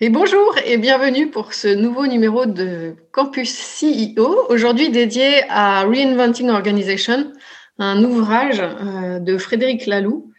[0.00, 6.50] Et bonjour et bienvenue pour ce nouveau numéro de Campus CEO, aujourd'hui dédié à Reinventing
[6.50, 7.32] Organization,
[7.78, 10.32] un ouvrage euh, de Frédéric Laloux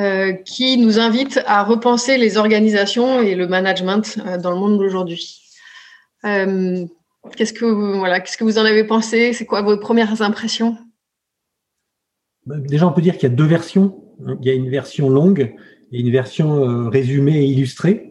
[0.00, 4.78] euh, qui nous invite à repenser les organisations et le management euh, dans le monde
[4.78, 5.42] d'aujourd'hui.
[6.24, 9.32] Qu'est-ce que voilà, qu'est-ce que vous en avez pensé?
[9.32, 10.76] C'est quoi vos premières impressions?
[12.46, 14.02] Bah, Déjà, on peut dire qu'il y a deux versions.
[14.40, 15.54] Il y a une version longue
[15.92, 18.07] et une version résumée et illustrée.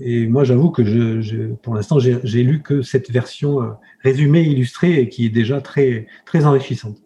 [0.00, 3.70] Et moi, j'avoue que je, pour l'instant, j'ai lu que cette version euh,
[4.02, 6.98] résumée, illustrée, et qui est déjà très, très enrichissante.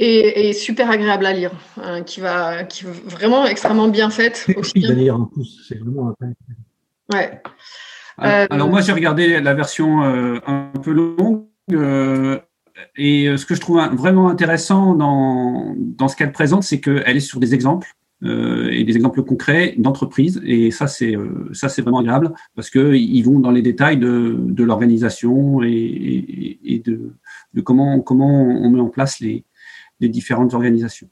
[0.00, 4.46] Et, super agréable à lire, hein, qui va, qui est vraiment extrêmement bien faite.
[4.56, 6.14] Aussi à lire en plus, c'est vraiment.
[7.12, 7.42] Ouais.
[8.16, 11.46] Alors, moi, j'ai regardé la version euh, un peu longue.
[11.72, 12.38] Euh,
[12.96, 17.20] et ce que je trouve vraiment intéressant dans, dans ce qu'elle présente, c'est qu'elle est
[17.20, 17.88] sur des exemples.
[18.24, 20.42] Euh, et des exemples concrets d'entreprises.
[20.44, 23.96] Et ça, c'est euh, ça, c'est vraiment agréable parce que ils vont dans les détails
[23.96, 27.12] de, de l'organisation et, de,
[27.54, 29.44] de, comment comment on met en place les,
[30.00, 31.08] les différentes organisations.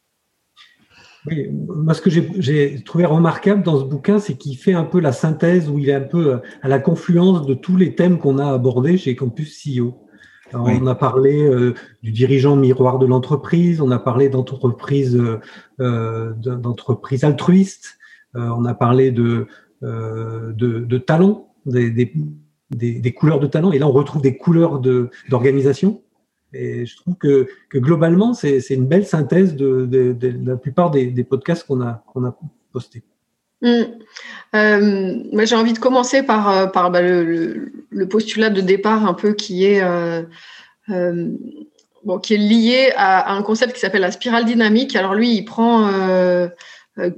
[1.26, 4.98] Oui, moi, ce que j'ai trouvé remarquable dans ce bouquin, c'est qu'il fait un peu
[4.98, 8.38] la synthèse, où il est un peu à la confluence de tous les thèmes qu'on
[8.38, 10.05] a abordés chez Campus CEO.
[10.52, 15.40] On a parlé euh, du dirigeant miroir de l'entreprise, on a parlé d'entreprise euh,
[15.80, 17.98] euh d'entreprise altruiste,
[18.36, 19.48] euh, on a parlé de,
[19.82, 21.90] de, de talent, des,
[22.70, 24.80] des, couleurs de talent, et là on retrouve des couleurs
[25.28, 26.02] d'organisation.
[26.52, 31.24] Et je trouve que, que globalement, c'est une belle synthèse de, la plupart des, des
[31.24, 32.38] podcasts qu'on a, qu'on a
[32.72, 33.02] postés.
[33.62, 35.44] Mmh.
[35.44, 37.72] J'ai envie de commencer par, euh, bah, le,
[38.08, 40.22] postulat de départ un peu qui est, euh,
[42.30, 44.94] lié à, un concept qui s'appelle la spirale dynamique.
[44.96, 45.90] Alors lui, il prend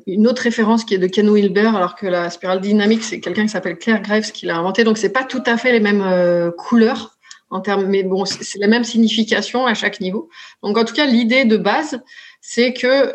[0.07, 3.43] une autre référence qui est de Ken Wilber, alors que la spirale dynamique, c'est quelqu'un
[3.43, 4.85] qui s'appelle Claire Graves qui l'a inventé.
[4.85, 7.17] Donc c'est pas tout à fait les mêmes couleurs
[7.51, 10.29] en termes, mais bon, c'est la même signification à chaque niveau.
[10.63, 12.01] Donc en tout cas, l'idée de base,
[12.41, 13.13] c'est que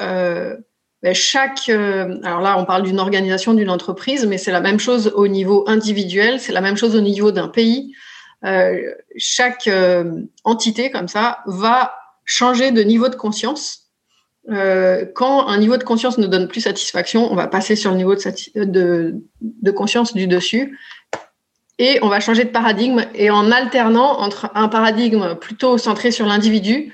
[1.11, 5.11] chaque, euh, alors là, on parle d'une organisation, d'une entreprise, mais c'est la même chose
[5.15, 7.93] au niveau individuel, c'est la même chose au niveau d'un pays.
[8.45, 8.79] Euh,
[9.17, 11.93] chaque euh, entité comme ça va
[12.23, 13.81] changer de niveau de conscience.
[15.15, 18.13] Quand un niveau de conscience ne donne plus satisfaction, on va passer sur le niveau
[18.13, 20.77] de conscience du dessus
[21.79, 23.05] et on va changer de paradigme.
[23.15, 26.93] Et en alternant entre un paradigme plutôt centré sur l'individu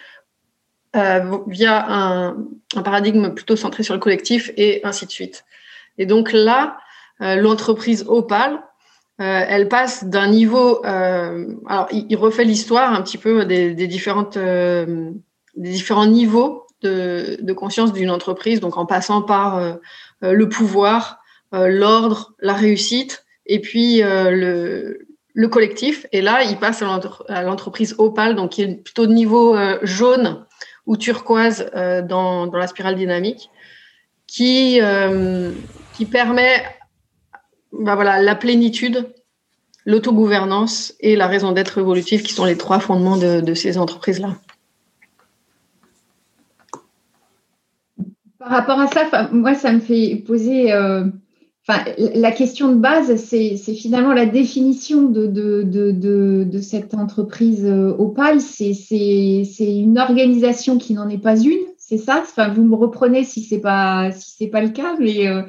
[0.96, 2.36] euh, via un,
[2.84, 5.46] paradigme plutôt centré sur le collectif et ainsi de suite.
[6.00, 6.80] Et donc là,
[7.22, 8.54] euh, l'entreprise Opal,
[9.22, 10.84] euh, elle passe d'un niveau.
[10.84, 15.14] Alors, il, refait l'histoire un petit peu des, différentes, des
[15.56, 19.78] différents niveaux de, conscience d'une entreprise, donc en passant par
[20.22, 21.20] le pouvoir,
[21.52, 26.08] l'ordre, la réussite, et puis le collectif.
[26.14, 30.46] Et là, il passe à l'entreprise Opal, donc qui est plutôt de niveau jaune
[30.90, 33.52] ou turquoise euh, dans, dans, la spirale dynamique,
[34.26, 35.52] qui, euh,
[35.94, 36.64] qui permet
[37.72, 39.14] bah voilà, la plénitude,
[39.86, 44.36] l'autogouvernance et la raison d'être évolutive, qui sont les trois fondements de, de ces entreprises-là.
[48.40, 50.74] Par rapport à ça, moi, ça me fait poser
[51.97, 58.41] la question de base, c'est finalement la définition de, cette entreprise euh, Opal.
[58.41, 58.73] C'est
[59.59, 62.22] une organisation qui n'en est pas une, c'est ça?
[62.22, 65.44] Enfin, Vous me reprenez si ce n'est pas, si pas le cas, mais euh,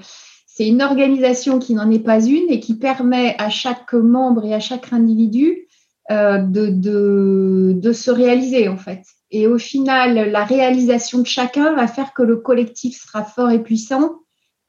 [0.47, 4.55] c'est une organisation qui n'en est pas une et qui permet à chaque membre et
[4.55, 5.69] à chaque individu
[6.11, 9.05] euh, de, de se réaliser, en fait.
[9.31, 13.62] Et au final, la réalisation de chacun va faire que le collectif sera fort et
[13.62, 14.20] puissant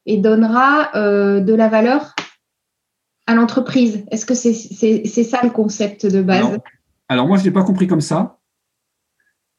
[0.05, 2.15] et donnera euh, de la valeur
[3.27, 4.03] à l'entreprise.
[4.11, 6.57] Est-ce que c'est ça le concept de base?
[7.07, 8.39] Alors, moi, je n'ai pas compris comme ça.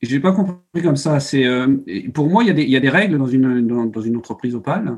[0.00, 1.20] Je n'ai pas compris comme ça.
[1.20, 1.76] C'est euh,
[2.12, 4.16] pour moi, il y, a des, il y, a des, règles dans une, dans, une
[4.16, 4.96] entreprise opale.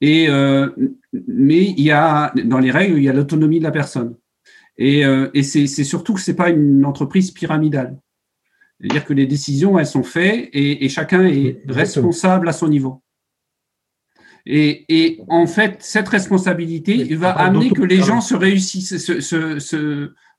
[0.00, 0.68] Et, euh,
[1.12, 4.16] mais il y a, dans les règles, il y a l'autonomie de la personne.
[4.78, 7.98] Et, euh, et c'est surtout que ce n'est pas une entreprise pyramidale.
[8.80, 13.00] C'est-à-dire que les décisions, elles sont faites et, et chacun est responsable à son niveau.
[14.46, 19.20] Et, en fait, cette responsabilité va amener que les gens se réussissent, se,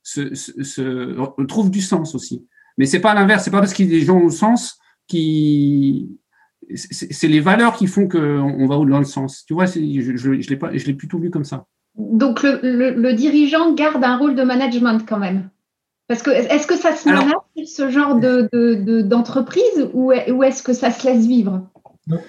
[0.03, 2.45] se, trouvent du sens aussi.
[2.77, 3.43] Mais c'est pas l'inverse.
[3.43, 4.77] C'est pas parce que les gens ont le sens
[5.07, 6.17] qui
[6.75, 9.43] c'est les valeurs qui font qu'on va dans le sens.
[9.45, 9.79] Tu vois, je
[10.15, 11.65] je, l'ai plutôt vu comme ça.
[11.95, 15.49] Donc le, dirigeant garde un rôle de management quand même.
[16.07, 17.33] Parce que est-ce que ça se manage
[17.65, 21.69] ce genre de, d'entreprise ou, est-ce que ça se laisse vivre?
[22.07, 22.19] Non.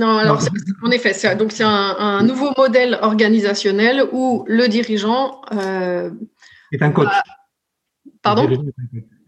[0.00, 0.40] Alors
[0.82, 6.10] en effet, c'est, donc c'est un, nouveau modèle organisationnel où le dirigeant euh,
[6.72, 7.12] est un coach.
[8.22, 8.48] pardon?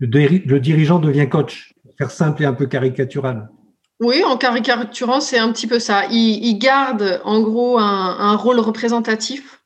[0.00, 3.48] Le, dirigeant devient coach faire simple et un peu caricatural.
[4.00, 6.06] Oui, en caricaturant, c'est un petit peu ça.
[6.10, 9.62] Il, garde en gros un, rôle représentatif.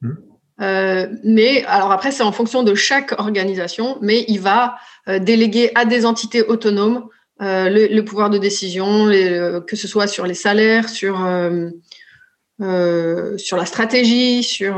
[0.00, 0.14] Hmm.
[0.60, 4.76] Euh, mais alors après, c'est en fonction de chaque organisation, mais il va
[5.08, 7.08] euh, déléguer à des entités autonomes
[7.42, 9.06] euh, le, pouvoir de décision,
[9.66, 11.14] que ce soit sur les salaires, sur,
[12.58, 14.74] sur la stratégie, sur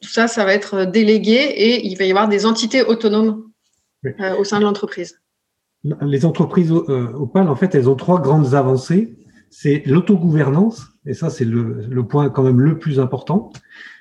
[0.00, 3.44] tout ça, ça va être délégué et il va y avoir des entités autonomes
[4.38, 5.18] au sein de l'entreprise
[6.02, 9.16] les entreprises euh, Opal, en fait, elles ont trois grandes avancées.
[9.50, 13.52] C'est l'autogouvernance, et ça, c'est le, point quand même le plus important.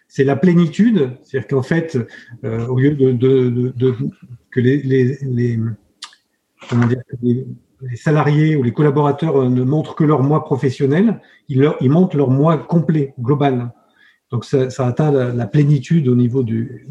[0.07, 1.97] C'est la plénitude, c'est-à-dire qu'en fait,
[2.43, 3.95] euh, au lieu de,
[4.51, 5.59] que les, les, les,
[7.95, 12.29] salariés ou les collaborateurs euh, ne montrent que leur mois professionnel, ils, leur, montrent leur
[12.29, 13.71] mois complet, global.
[14.31, 16.87] Donc, ça, atteint la, plénitude au niveau du,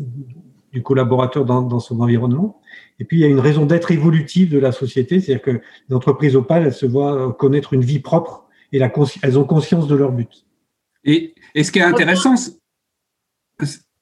[0.83, 2.61] collaborateur dans, son environnement.
[2.99, 5.51] Et puis, il y a une raison d'être évolutive de la société, c'est-à-dire que
[5.89, 8.81] les entreprises opales, elles se voient connaître une vie propre et
[9.23, 10.47] elles ont conscience de leur but.
[11.05, 12.35] Et, ce qui est intéressant,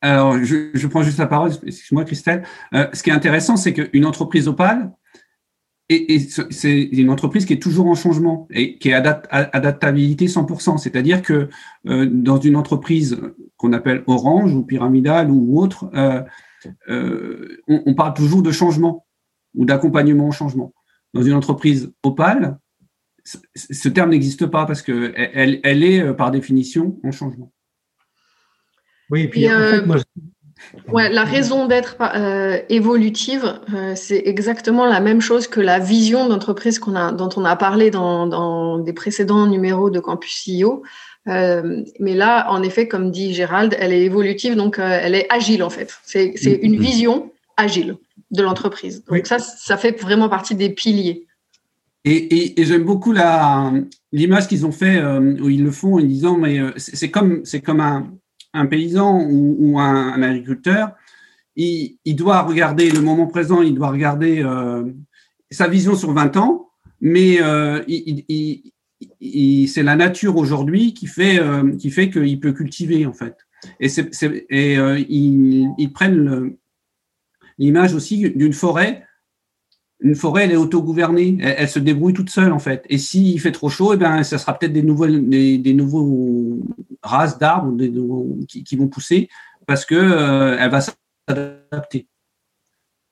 [0.00, 2.44] alors je, je, prends juste la parole, excuse-moi Christelle,
[2.75, 4.93] euh, ce qui est intéressant, c'est qu'une entreprise opale,
[5.88, 10.79] et, et c'est une entreprise qui est toujours en changement et qui est adaptabilité 100%.
[10.79, 11.49] C'est-à-dire que
[11.87, 13.20] euh, dans une entreprise
[13.56, 16.23] qu'on appelle orange ou pyramidale ou autre, euh,
[16.88, 19.06] euh, on, parle toujours de changement
[19.55, 20.73] ou d'accompagnement au changement.
[21.14, 22.58] Dans une entreprise opale,
[23.55, 27.52] ce terme n'existe pas parce qu'elle elle, est par définition en changement.
[29.11, 29.96] Oui, et puis en fait, moi,
[30.88, 33.61] Ouais, la raison d'être euh, évolutive,
[33.94, 37.91] c'est exactement la même chose que la vision d'entreprise qu'on a, dont on a parlé
[37.91, 40.82] dans, dans, des précédents numéros de Campus CEO.
[41.29, 45.26] Euh, mais là, en effet, comme dit Gérald, elle est évolutive, donc euh, elle est
[45.31, 45.94] agile en fait.
[46.05, 46.81] C'est une mm.
[46.81, 47.97] vision agile
[48.31, 49.05] de l'entreprise.
[49.05, 51.26] Donc ça, ça fait vraiment partie des piliers.
[52.05, 53.15] Et, j'aime beaucoup
[54.12, 57.61] l'image qu'ils ont fait euh, où ils le font en disant mais c'est comme c'est
[57.61, 58.12] comme un,
[58.69, 60.93] paysan ou, un, agriculteur.
[61.56, 64.44] Il, doit regarder le moment présent, il doit regarder
[65.50, 66.70] sa vision sur 20 ans,
[67.00, 67.38] mais
[67.88, 68.72] il,
[69.69, 73.37] c'est la nature aujourd'hui qui fait euh, qui fait qu'il peut cultiver en fait.
[73.81, 73.88] Et,
[74.50, 76.56] et euh, ils, prennent
[77.58, 79.05] l'image aussi d'une forêt.
[80.02, 82.84] Une forêt, elle est autogouvernée, elle, se débrouille toute seule en fait.
[82.88, 86.58] Et s'il fait trop chaud, eh ben, ça sera peut-être des nouvelles, des, nouveaux
[87.02, 87.76] races d'arbres
[88.49, 89.28] qui, qui, vont pousser
[89.66, 92.08] parce que euh, elle va s'adapter.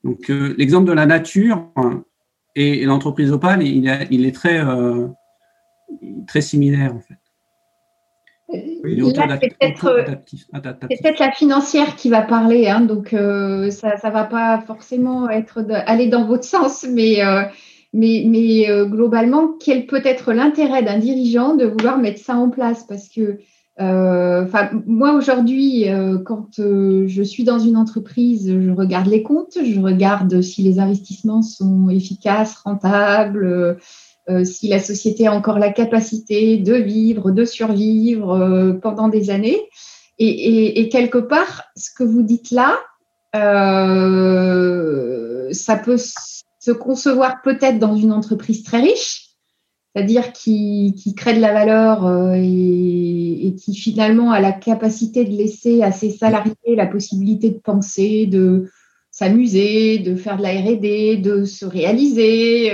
[0.03, 1.71] Donc l'exemple de la nature
[2.57, 4.61] et, l'entreprise Opal, il, il est très
[6.27, 7.20] très similaire en fait.
[10.91, 15.29] C'est peut-être la financière qui va parler, hein, donc euh, ça ne va pas forcément
[15.31, 17.43] être aller dans votre sens, mais, euh,
[17.93, 22.51] mais, mais euh, globalement, quel peut être l'intérêt d'un dirigeant de vouloir mettre ça en
[22.51, 22.85] place?
[22.85, 23.39] Parce que
[24.87, 25.87] moi aujourd'hui,
[26.27, 31.41] quand je suis dans une entreprise, je regarde les comptes, je regarde si les investissements
[31.41, 33.79] sont efficaces, rentables
[34.29, 39.31] euh, si la société a encore la capacité de vivre, de survivre euh, pendant des
[39.31, 39.63] années.
[40.23, 42.79] Et, quelque part, ce que vous dites là,
[43.35, 49.31] euh, ça peut se concevoir peut-être dans une entreprise très riche,
[49.95, 55.91] c'est-à-dire qui, crée de la valeur et, qui finalement a la capacité de laisser à
[55.91, 58.69] ses salariés la possibilité de penser, de
[59.11, 62.73] s'amuser, de faire de la R&D, de se réaliser.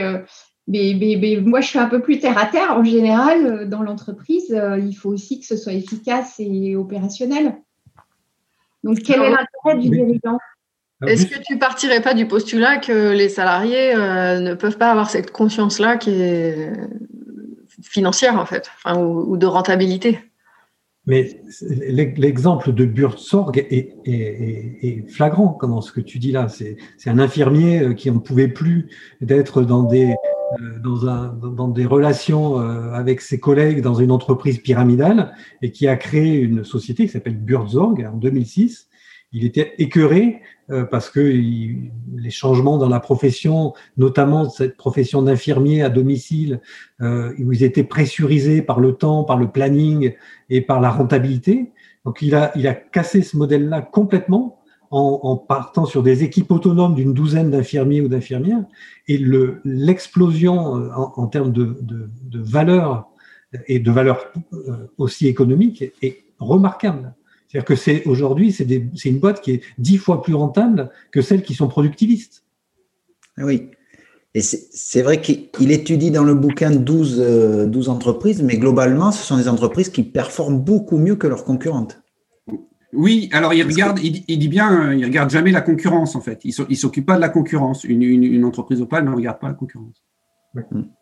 [0.69, 2.73] Mais, moi, je suis un peu plus terre à terre.
[2.73, 7.57] En général, euh, dans l'entreprise, euh, il faut aussi que ce soit efficace et opérationnel.
[8.83, 10.39] Donc, quel est l'intérêt du dirigeant?
[11.07, 15.11] Est-ce que tu partirais pas du postulat que les salariés euh, ne peuvent pas avoir
[15.11, 16.73] cette conscience-là qui est
[17.83, 20.19] financière, en fait, ou, de rentabilité?
[21.05, 21.41] Mais
[22.17, 26.49] l'exemple de Burzorg est, est, flagrant dans ce que tu dis là.
[26.49, 28.89] C'est un infirmier qui n'en pouvait plus
[29.21, 30.15] d'être dans des,
[30.83, 35.89] dans, un, dans des relations euh, avec ses collègues dans une entreprise pyramidale et qui
[35.89, 38.89] a créé une société qui s'appelle Burzorg en 2006
[39.33, 45.83] il était écœuré euh, parce que les changements dans la profession, notamment cette profession d'infirmier
[45.83, 46.61] à domicile,
[47.01, 50.15] euh, où ils étaient pressurisés par le temps, par le planning
[50.49, 51.73] et par la rentabilité.
[52.05, 54.56] Donc il a, il a cassé ce modèle-là complètement
[54.91, 58.65] en, partant sur des équipes autonomes d'une douzaine d'infirmiers ou d'infirmières.
[59.09, 59.19] Et
[59.65, 63.09] l'explosion euh, en, termes de, de, valeur
[63.67, 64.33] et de valeur
[64.99, 67.15] aussi économique est remarquable.
[67.49, 71.43] C'est-à-dire que c'est aujourd'hui, c'est une boîte qui est dix fois plus rentable que celles
[71.43, 72.45] qui sont productivistes.
[73.39, 73.71] Ah oui.
[74.35, 79.25] Et c'est vrai qu'il étudie dans le bouquin 12, 12 euh, entreprises, mais globalement, ce
[79.25, 82.03] sont des entreprises qui performent beaucoup mieux que leurs concurrentes.
[82.93, 86.41] Oui, alors il regarde, il, dit bien, il regarde jamais la concurrence en fait.
[86.45, 87.85] Il ne s'occupe pas de la concurrence.
[87.85, 90.05] Une, une, entreprise opale ne regarde pas la concurrence.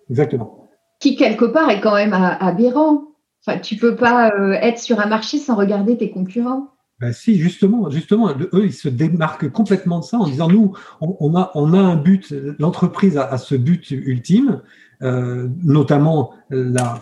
[0.09, 0.69] exactement.
[1.01, 3.09] Qui quelque part est quand même aberrant.
[3.47, 6.71] Enfin, tu peux pas euh, être sur un marché sans regarder tes concurrents.
[7.01, 11.37] Ben si, justement, justement, eux, ils se démarquent complètement de ça en disant nous, on,
[11.37, 14.63] a, on a un but, l'entreprise a, ce but ultime,
[15.03, 17.01] euh, notamment la,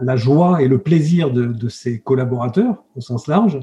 [0.00, 3.58] la, joie et le plaisir de, de, ses collaborateurs au sens large,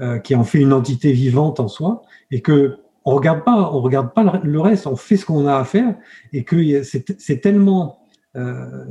[0.00, 3.80] euh, qui en fait une entité vivante en soi, et que on regarde pas, on
[3.80, 5.94] regarde pas le reste, on fait ce qu'on a à faire,
[6.32, 8.00] et que c'est tellement,
[8.36, 8.84] euh,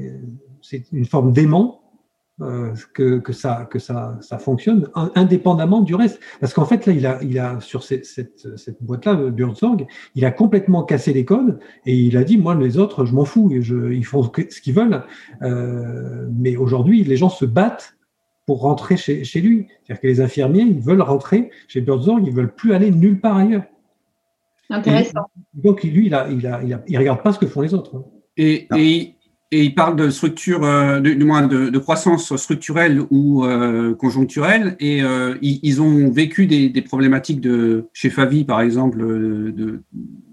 [0.62, 1.80] c'est une forme d'aimant
[2.42, 6.22] euh, que, que, ça, que ça, ça fonctionne indépendamment du reste.
[6.39, 9.86] Parce qu'en fait, là, il a, il a sur cette, cette, boîte-là, Burzorg,
[10.16, 13.25] il a complètement cassé les codes et il a dit, moi, les autres, je m'en
[13.25, 15.04] fous, je, ils font ce qu'ils veulent.
[15.42, 17.98] Euh, mais aujourd'hui, les gens se battent
[18.50, 19.68] pour rentrer chez, chez lui.
[19.84, 23.38] C'est-à-dire que les infirmiers, ils veulent rentrer chez Burzorg, ils veulent plus aller nulle part
[23.38, 23.62] ailleurs.
[24.72, 25.27] Intéressant.
[25.53, 27.75] donc, lui, il, a, il, a, il, a, il regarde pas ce que font les
[27.75, 28.03] autres.
[28.38, 29.13] Et, et
[29.51, 34.75] et il parle de structure, euh, du moins de, de, croissance structurelle ou euh, conjoncturelle,
[34.79, 39.84] et euh, ils, ont vécu des, des, problématiques de chez Favi, par exemple, de,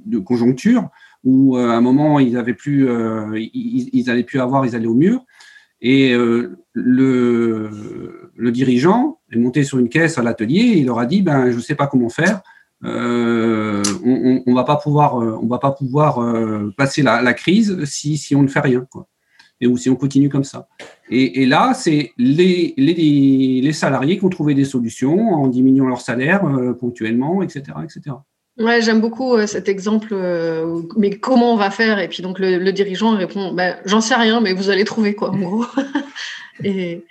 [0.04, 0.90] de conjoncture,
[1.24, 2.88] où à un moment ils avaient plus,
[3.34, 5.24] ils, ils allaient plus avoir, ils allaient au mur,
[5.88, 6.12] et
[6.72, 7.70] le,
[8.34, 11.50] le dirigeant est monté sur une caisse à l'atelier, et il leur a dit, ben
[11.50, 12.42] je sais pas comment faire.
[12.84, 18.34] Euh, on, on, va pas pouvoir, euh, va pas pouvoir euh, passer la, crise si,
[18.34, 18.86] on ne fait rien.
[19.60, 20.68] Et ou si on continue comme ça.
[21.08, 25.86] Et, et là, c'est les, les, les, salariés qui ont trouvé des solutions en diminuant
[25.86, 26.42] leur salaire
[26.78, 28.16] ponctuellement, etc., etc.
[28.58, 30.14] Ouais, j'aime beaucoup cet exemple.
[30.96, 31.98] mais comment on va faire?
[31.98, 35.30] Et puis donc le, dirigeant répond ben, J'en sais rien, mais vous allez trouver quoi,
[35.30, 35.66] en gros.
[36.64, 37.04] et,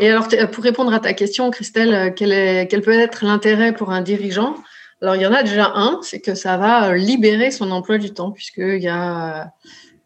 [0.00, 3.90] et alors, pour répondre à ta question, Christelle, quel, est, quel peut être l'intérêt pour
[3.92, 4.56] un dirigeant?
[5.02, 7.96] Alors, il y en a déjà un, c'est que ça va euh, libérer son emploi
[7.96, 9.52] du temps, puisqu'il y a,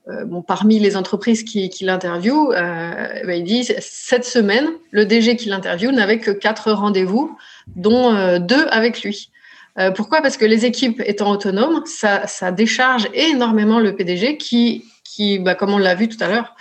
[0.08, 5.06] euh, bon, parmi les entreprises qui, qui l'interviewent, euh, ben, il dit cette semaine, le
[5.06, 7.36] DG qui l'interviewe n'avait que quatre rendez-vous,
[7.74, 9.30] dont euh, deux avec lui.
[9.78, 10.22] Euh, pourquoi?
[10.22, 15.54] Parce que les équipes étant autonomes, ça, ça décharge énormément le PDG qui, qui bah,
[15.54, 16.54] comme on l'a vu tout à l'heure,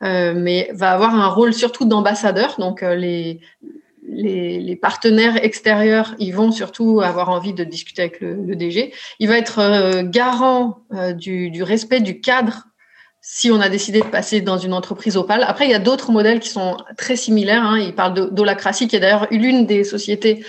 [0.00, 2.56] mais va avoir un rôle surtout d'ambassadeur.
[2.58, 3.40] Donc, les,
[4.10, 8.92] les, partenaires extérieurs, ils vont surtout avoir envie de discuter avec le, DG.
[9.18, 12.66] Il va être euh, garant euh, du, respect du cadre
[13.22, 15.44] si on a décidé de passer dans une entreprise opale.
[15.46, 17.62] Après, il y a d'autres modèles qui sont très similaires.
[17.62, 17.78] Hein.
[17.78, 20.44] Il parle d'Holacracy, qui est d'ailleurs l'une des sociétés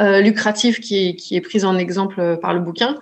[0.00, 2.96] euh, lucratives qui est, prise en exemple par le bouquin,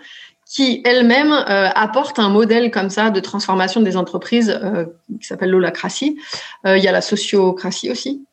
[0.46, 4.58] qui elle-même apporte un modèle comme ça de transformation des entreprises
[5.20, 6.18] qui s'appelle l'holacratie.
[6.64, 8.26] il y a la sociocratie aussi,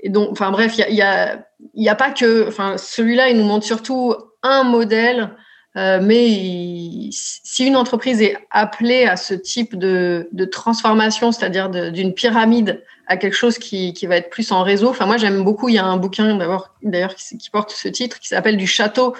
[0.00, 1.44] et donc, enfin bref, il y a,
[1.74, 5.30] y a, pas que, enfin celui-là, il nous montre surtout un modèle,
[5.76, 12.82] euh, mais si une entreprise est appelée à ce type de, transformation, c'est-à-dire d'une pyramide
[13.06, 14.88] à quelque chose qui, qui, va être plus en réseau.
[14.88, 15.68] Enfin moi j'aime beaucoup.
[15.68, 16.36] Il y a un bouquin
[16.82, 19.14] d'ailleurs qui, porte ce titre qui s'appelle Du château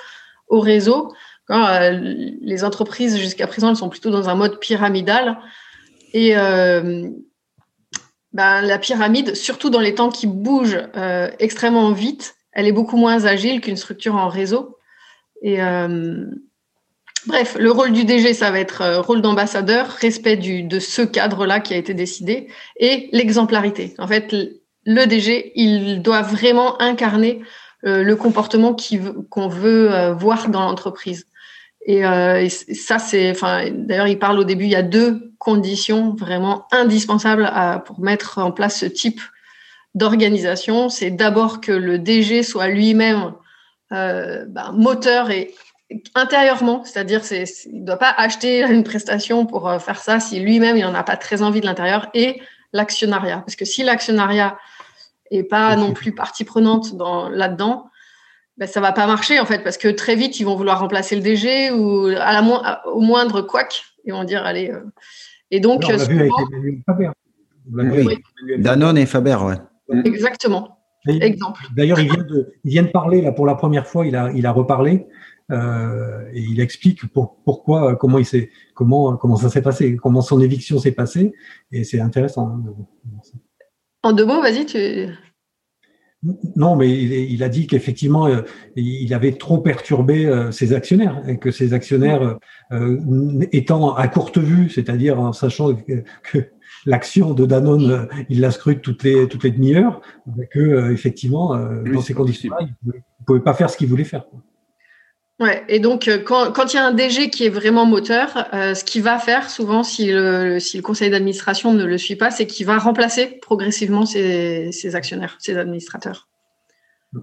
[0.49, 1.13] au réseau.
[1.51, 1.91] Euh,
[2.41, 5.39] les entreprises jusqu'à présent elles sont plutôt dans un mode pyramidal
[6.13, 7.09] et euh,
[8.33, 10.89] ben, la pyramide, surtout dans les temps qui bougent
[11.39, 14.79] extrêmement vite, elle est beaucoup moins agile qu'une structure en réseau.
[15.43, 15.61] Et
[17.27, 21.61] bref, le rôle du DG, ça va être euh, rôle d'ambassadeur, respect de ce cadre-là
[21.61, 23.95] qui a été décidé, et l'exemplarité.
[23.99, 24.35] En fait,
[24.85, 27.43] le DG, il doit vraiment incarner
[27.83, 28.75] le comportement
[29.31, 31.27] qu'on veut voir dans l'entreprise.
[31.85, 32.03] Et,
[32.49, 33.33] ça, c'est,
[33.73, 37.49] d'ailleurs, il parle au début, il y a deux conditions vraiment indispensables
[37.85, 39.21] pour mettre en place ce type
[39.97, 43.33] d'organisation, c'est d'abord que le DG soit lui-même
[43.93, 45.55] euh, ben, moteur et
[46.15, 50.77] intérieurement, c'est-à-dire il ne doit pas acheter une prestation pour euh, faire ça si lui-même
[50.77, 52.41] il n'en a pas très envie de l'intérieur, et
[52.73, 53.39] l'actionnariat.
[53.39, 54.59] Parce que si l'actionnariat
[55.33, 56.95] n'est pas non plus partie prenante
[57.31, 57.91] là-dedans,
[58.59, 61.15] ben, ça va pas marcher en fait, parce que très vite ils vont vouloir remplacer
[61.15, 64.71] le DG ou à la au moindre couac, ils vont dire allez.
[64.71, 64.81] Euh.
[65.51, 67.11] Et donc, on vu avec Faber.
[68.59, 70.03] Danone et Faber, ouais.
[70.05, 70.79] Exactement.
[71.07, 71.61] Exemple.
[71.77, 74.07] D'ailleurs, il, vient de, il vient de parler là pour la première fois.
[74.07, 75.07] Il a, il a reparlé
[75.53, 80.21] euh, et il explique pour, pourquoi, comment il s'est, comment, comment ça s'est passé, comment
[80.21, 81.33] son éviction s'est passée.
[81.73, 82.49] Et c'est intéressant.
[82.49, 82.65] Hein,
[84.03, 85.09] en deux mots, vas-y, tu.
[86.57, 88.41] Non, mais il, a dit qu'effectivement, euh,
[88.75, 92.39] il avait trop perturbé euh, ses actionnaires et que ses actionnaires,
[93.53, 96.51] étant à courte vue, c'est-à-dire en sachant que,
[96.85, 100.01] l'action de Danone, il la scrute toutes les toutes les demi-heures,
[100.51, 104.25] que effectivement, dans ces conditions-là, il ne pouvait pas faire ce qu'il voulait faire.
[105.39, 108.49] Ouais, et donc euh, quand, quand il y a un DG qui est vraiment moteur,
[108.55, 112.17] euh, ce qu'il va faire souvent si le, si le conseil d'administration ne le suit
[112.17, 116.29] pas, c'est qu'il va remplacer progressivement ses, ses actionnaires, ses administrateurs.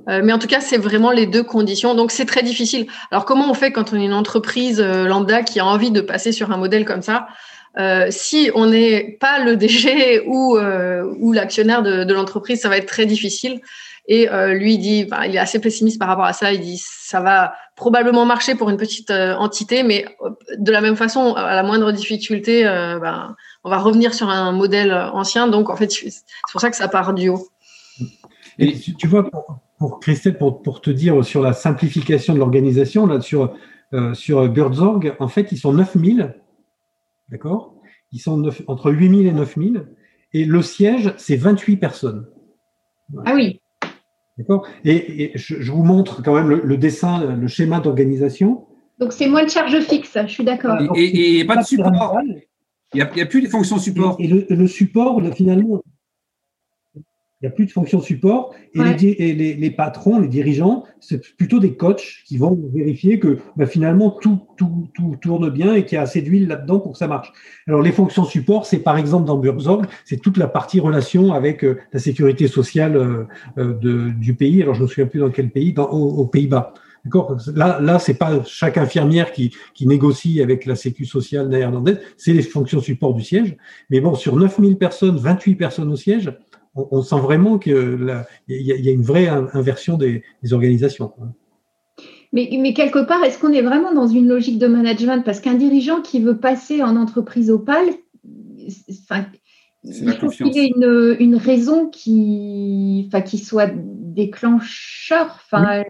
[0.10, 1.96] Euh, mais en tout cas, c'est vraiment les deux conditions.
[1.96, 2.86] Donc c'est très difficile.
[3.10, 6.32] Alors comment on fait quand on est une entreprise lambda qui a envie de passer
[6.32, 7.27] sur un modèle comme ça
[8.12, 12.88] Si on n'est pas le DG ou, ou l'actionnaire de, de l'entreprise, ça va être
[12.88, 13.60] très difficile.
[14.08, 16.52] Et euh, lui, il dit, il est assez pessimiste par rapport à ça.
[16.52, 20.82] Il dit, ça va probablement marcher pour une petite euh, entité, mais euh, de la
[20.82, 25.48] même façon, à la moindre difficulté, ben, on va revenir sur un modèle ancien.
[25.48, 26.12] Donc, en fait, c'est
[26.52, 27.48] pour ça que ça part du haut.
[28.60, 29.30] Et tu, vois,
[29.80, 33.56] pour, Christelle, pour, pour, te dire sur la simplification de l'organisation, là, sur,
[34.14, 36.36] sur Birdsorg, en fait, ils sont 9000,
[37.30, 37.76] d'accord?
[38.12, 39.88] Ils sont entre 8000 et 9000,
[40.34, 42.28] et le siège, c'est 28 personnes.
[43.26, 43.60] Ah oui.
[44.38, 44.68] D'accord?
[44.84, 48.66] Et, je, vous montre quand même le, dessin, le schéma d'organisation.
[49.00, 50.78] Donc, c'est moins de charge fixe, je suis d'accord.
[50.96, 52.18] Et, et, pas de support.
[52.94, 54.16] Il n'y a, plus de fonctions support.
[54.20, 55.84] Et, le, le, support, finalement,
[57.43, 58.56] n'y a plus de fonction support.
[58.73, 63.65] Et, les, les, patrons, les dirigeants, c'est plutôt des coachs qui vont vérifier que bah,
[63.65, 66.97] finalement tout, tout, tout, tourne bien et qu'il y a assez d'huile là-dedans pour que
[66.97, 67.32] ça marche.
[67.67, 71.63] Alors les fonctions support, c'est par exemple dans Burzorg, c'est toute la partie relation avec
[71.63, 73.25] euh, la sécurité sociale euh,
[73.58, 74.62] euh, de, du pays.
[74.62, 76.73] Alors je ne me souviens plus dans quel pays, dans, aux, Pays-Bas.
[77.03, 77.36] D'accord?
[77.53, 82.32] Là, là, c'est pas chaque infirmière qui, qui négocie avec la sécu sociale néerlandaise, c'est
[82.32, 83.58] les fonctions support du siège.
[83.89, 86.32] Mais bon, sur 9000 personnes, 28 personnes au siège,
[86.76, 91.12] on, sent vraiment qu'il y, a une vraie inversion des, organisations.
[92.32, 95.24] Mais, mais, quelque part, est-ce qu'on est vraiment dans une logique de management?
[95.24, 97.86] Parce qu'un dirigeant qui veut passer en entreprise opale,
[98.90, 99.26] enfin,
[99.84, 105.40] il faut qu'il ait une, une, raison qui, enfin, qui soit déclencheur.
[105.46, 105.84] Enfin,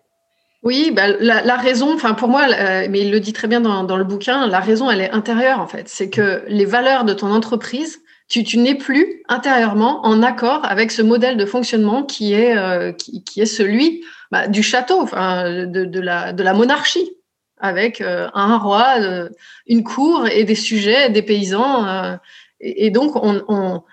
[0.63, 0.91] oui.
[0.93, 3.97] bah, la, raison, enfin pour moi, euh, mais il le dit très bien dans, dans,
[3.97, 5.87] le bouquin, la raison, elle est intérieure en fait.
[5.87, 8.02] C'est que les valeurs de ton entreprise
[8.41, 13.41] tu, n'es plus intérieurement en accord avec ce modèle de fonctionnement qui est, euh, qui,
[13.41, 17.11] est celui bah, du château, de, la, de la monarchie,
[17.59, 19.29] avec euh, un roi, euh,
[19.67, 22.17] une cour et des sujets, des paysans.
[22.59, 23.83] Et, donc, on,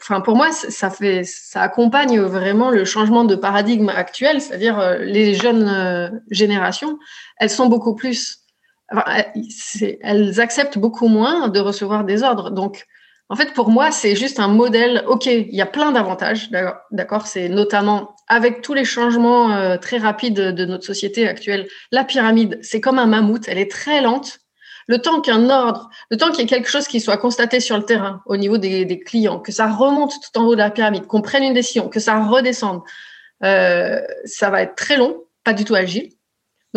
[0.00, 5.34] enfin, pour moi, ça, fait, ça accompagne vraiment le changement de paradigme actuel, c'est-à-dire les
[5.34, 6.98] jeunes générations,
[7.36, 8.38] elles sont beaucoup plus...
[10.00, 12.50] elles acceptent beaucoup moins de recevoir des ordres.
[12.50, 12.86] Donc,
[13.30, 15.04] en fait, pour moi, c'est juste un modèle.
[15.06, 16.50] OK, il y a plein d'avantages,
[16.90, 21.68] d'accord C'est notamment avec tous les changements euh, très rapides de notre société actuelle.
[21.92, 24.38] La pyramide, c'est comme un mammouth, elle est très lente.
[24.86, 27.76] Le temps qu'un ordre, le temps qu'il y ait quelque chose qui soit constaté sur
[27.76, 31.06] le terrain au niveau des, clients, que ça remonte tout en haut de la pyramide,
[31.06, 32.80] qu'on prenne une décision, que ça redescende,
[33.44, 36.08] euh, ça va être très long, pas du tout agile.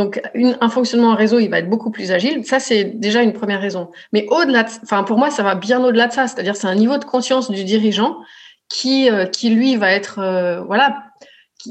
[0.02, 2.44] Donc, un fonctionnement en réseau, il va être beaucoup plus agile.
[2.44, 3.92] Ça, c'est déjà une première raison.
[4.14, 6.28] Mais au-delà, enfin, pour moi, ça va bien au-delà de ça.
[6.28, 8.18] C'est-à-dire, c'est un niveau de conscience du dirigeant
[8.68, 11.04] qui, euh, qui lui, va être, euh, voilà,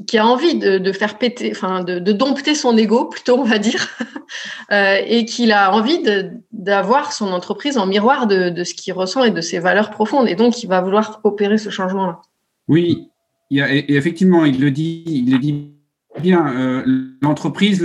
[0.07, 3.89] qui, a envie de, faire péter, enfin, de, dompter son ego, plutôt, on va dire,
[4.73, 6.01] euh, et qu'il a envie
[6.53, 10.29] d'avoir son entreprise en miroir de, ce qu'il ressent et de ses valeurs profondes.
[10.29, 12.21] Et donc, il va vouloir opérer ce changement-là.
[12.69, 13.09] Oui,
[13.51, 15.80] il et effectivement, il le dit, il le dit
[16.19, 16.83] bien, euh,
[17.23, 17.81] l'entreprise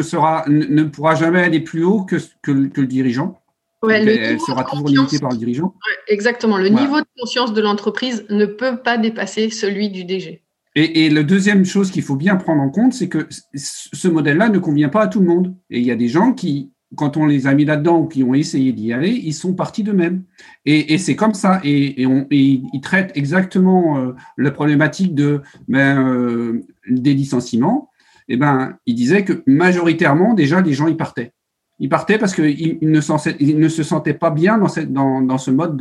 [0.47, 3.41] ne, pourra jamais aller plus haut que, que, le dirigeant.
[3.89, 5.75] elle sera toujours limitée par le dirigeant.
[6.07, 6.57] exactement.
[6.57, 10.41] Le niveau de conscience de l'entreprise ne peut pas dépasser celui du DG.
[10.77, 14.59] Et, la deuxième chose qu'il faut bien prendre en compte, c'est que ce modèle-là ne
[14.59, 15.55] convient pas à tout le monde.
[15.69, 18.23] Et il y a des gens qui quand on les a mis là-dedans ou qui
[18.23, 20.23] ont essayé d'y aller, ils sont partis d'eux-mêmes.
[20.65, 21.59] Et, c'est comme ça.
[21.63, 27.89] Et, on, ils traitent exactement euh, la problématique de, ben, euh, des licenciements.
[28.27, 31.33] Eh ben, ils disaient que majoritairement, déjà, les gens y partaient.
[31.79, 35.77] Ils partaient parce qu'ils ne, se sentaient pas bien dans, ce mode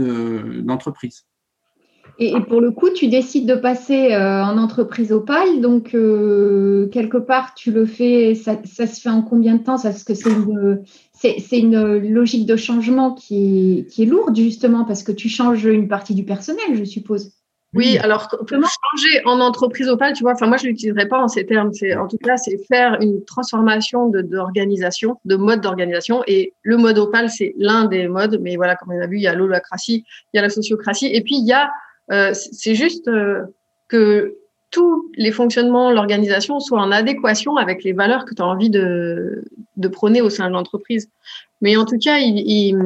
[0.64, 1.24] d'entreprise.
[2.18, 7.16] Et, pour le coup, tu décides de passer euh, en entreprise Opal, donc euh, quelque
[7.16, 9.80] part, tu le fais, ça, se fait en combien de temps?
[9.80, 15.64] Parce que c'est, une logique de changement qui est, lourde, justement, parce que tu changes
[15.64, 17.32] une partie du personnel, je suppose.
[17.74, 21.28] Oui, alors comment changer en entreprise Opal, tu vois, enfin moi je l'utiliserai pas en
[21.28, 21.72] ces termes.
[21.72, 26.22] C'est en tout cas c'est faire une transformation d'organisation, de, mode d'organisation.
[26.26, 29.22] Et le mode Opal c'est l'un des modes, mais voilà comme on a vu, il
[29.22, 31.70] y a l'holacratie, il y a la sociocratie, et puis il y a
[32.12, 33.42] euh, c'est juste euh,
[33.88, 34.36] que
[34.70, 39.44] tous les fonctionnements, l'organisation soient en adéquation avec les valeurs que tu as envie de,
[39.76, 41.08] de prôner au sein de l'entreprise.
[41.60, 42.76] Mais en tout cas, il, il,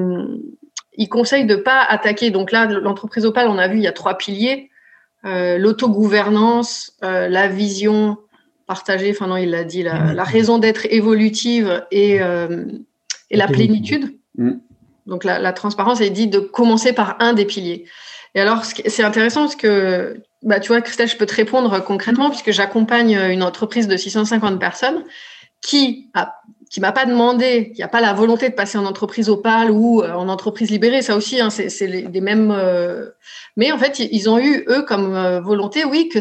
[0.99, 2.31] il conseille de pas attaquer.
[2.31, 4.71] Donc là, l'entreprise Opal, on a vu, il y a trois piliers
[5.25, 8.19] euh, l'autogouvernance, euh, la vision
[8.67, 9.11] partagée.
[9.11, 12.67] Enfin non, il l'a dit, la, la raison d'être évolutive et, euh,
[13.31, 14.17] et la plénitude.
[14.37, 14.53] Mm.
[15.07, 17.87] Donc la, la transparence, est dit de commencer par un des piliers.
[18.35, 22.29] Et alors, c'est intéressant parce que, bah, tu vois, Christelle, je peux te répondre concrètement
[22.29, 25.05] puisque j'accompagne une entreprise de 650 personnes
[25.63, 29.29] qui a qui m'a pas demandé, qui n'a pas la volonté de passer en entreprise
[29.29, 32.51] opale ou euh, en entreprise libérée, ça aussi, hein, c'est les, mêmes.
[32.51, 33.11] Euh,
[33.57, 36.19] mais en fait, ils ont eu eux comme euh, volonté, oui, que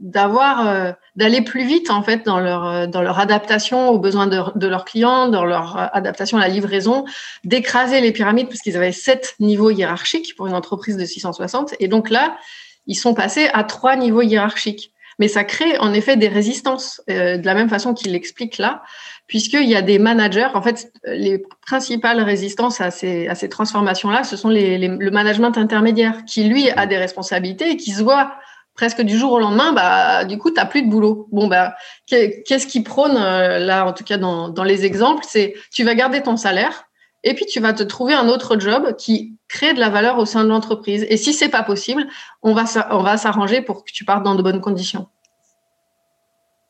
[0.00, 4.66] d'avoir d'aller plus vite en fait dans leur dans leur adaptation aux besoins de, de
[4.66, 7.04] leurs clients, dans leur adaptation à la livraison,
[7.44, 11.88] d'écraser les pyramides parce qu'ils avaient sept niveaux hiérarchiques pour une entreprise de 660 et
[11.88, 12.38] donc là
[12.86, 14.94] ils sont passés à trois niveaux hiérarchiques.
[15.20, 18.82] Mais ça crée en effet des résistances de la même façon qu'il l'explique là,
[19.28, 20.48] puisqu'il y a des managers.
[20.54, 25.56] En fait, les principales résistances à ces, à ces transformations-là, ce sont les, le management
[25.56, 28.32] intermédiaire qui lui a des responsabilités et qui se voit
[28.74, 31.28] presque du jour au lendemain, bah, du coup, tu n'as plus de boulot.
[31.32, 31.74] Bon, bah,
[32.06, 35.94] qu'est-ce qui prône, euh, là, en tout cas, dans, dans les exemples, c'est tu vas
[35.94, 36.84] garder ton salaire
[37.22, 40.24] et puis tu vas te trouver un autre job qui crée de la valeur au
[40.24, 41.04] sein de l'entreprise.
[41.08, 42.06] Et si c'est pas possible,
[42.42, 45.08] on va, on va s'arranger pour que tu partes dans de bonnes conditions.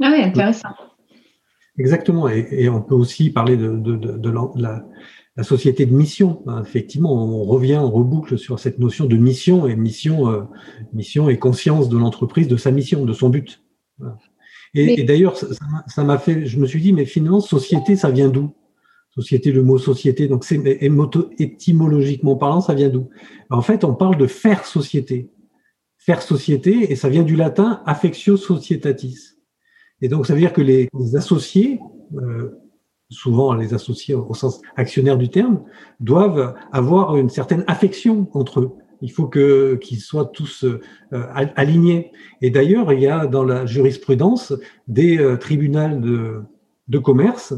[0.02, 0.70] Ah oui, intéressant.
[1.78, 2.26] Exactement.
[2.28, 4.82] Et, on peut aussi parler de, de, de, la,
[5.36, 6.42] la société de mission.
[6.46, 10.42] Ben, effectivement, on revient, on reboucle sur cette notion de mission et mission, euh,
[10.94, 13.62] mission et conscience de l'entreprise, de sa mission, de son but.
[14.72, 18.54] Et, d'ailleurs, ça m'a fait, je me suis dit, mais finalement, société, ça vient d'où?
[19.14, 20.62] Société, le mot société, donc c'est
[21.38, 23.08] étymologiquement parlant, ça vient d'où?
[23.50, 25.30] En fait, on parle de faire société.
[25.98, 29.36] Faire société, et ça vient du latin affectio societatis.
[30.00, 31.80] Et donc, ça veut dire que les, associés,
[32.14, 32.50] euh,
[33.10, 35.64] souvent les associés au sens actionnaire du terme,
[35.98, 38.70] doivent avoir une certaine affection entre eux.
[39.02, 40.80] Il faut que qu'ils soient tous euh,
[41.56, 42.12] alignés.
[42.42, 44.52] Et d'ailleurs, il y a dans la jurisprudence
[44.88, 46.42] des euh, tribunaux de,
[46.88, 47.54] de commerce,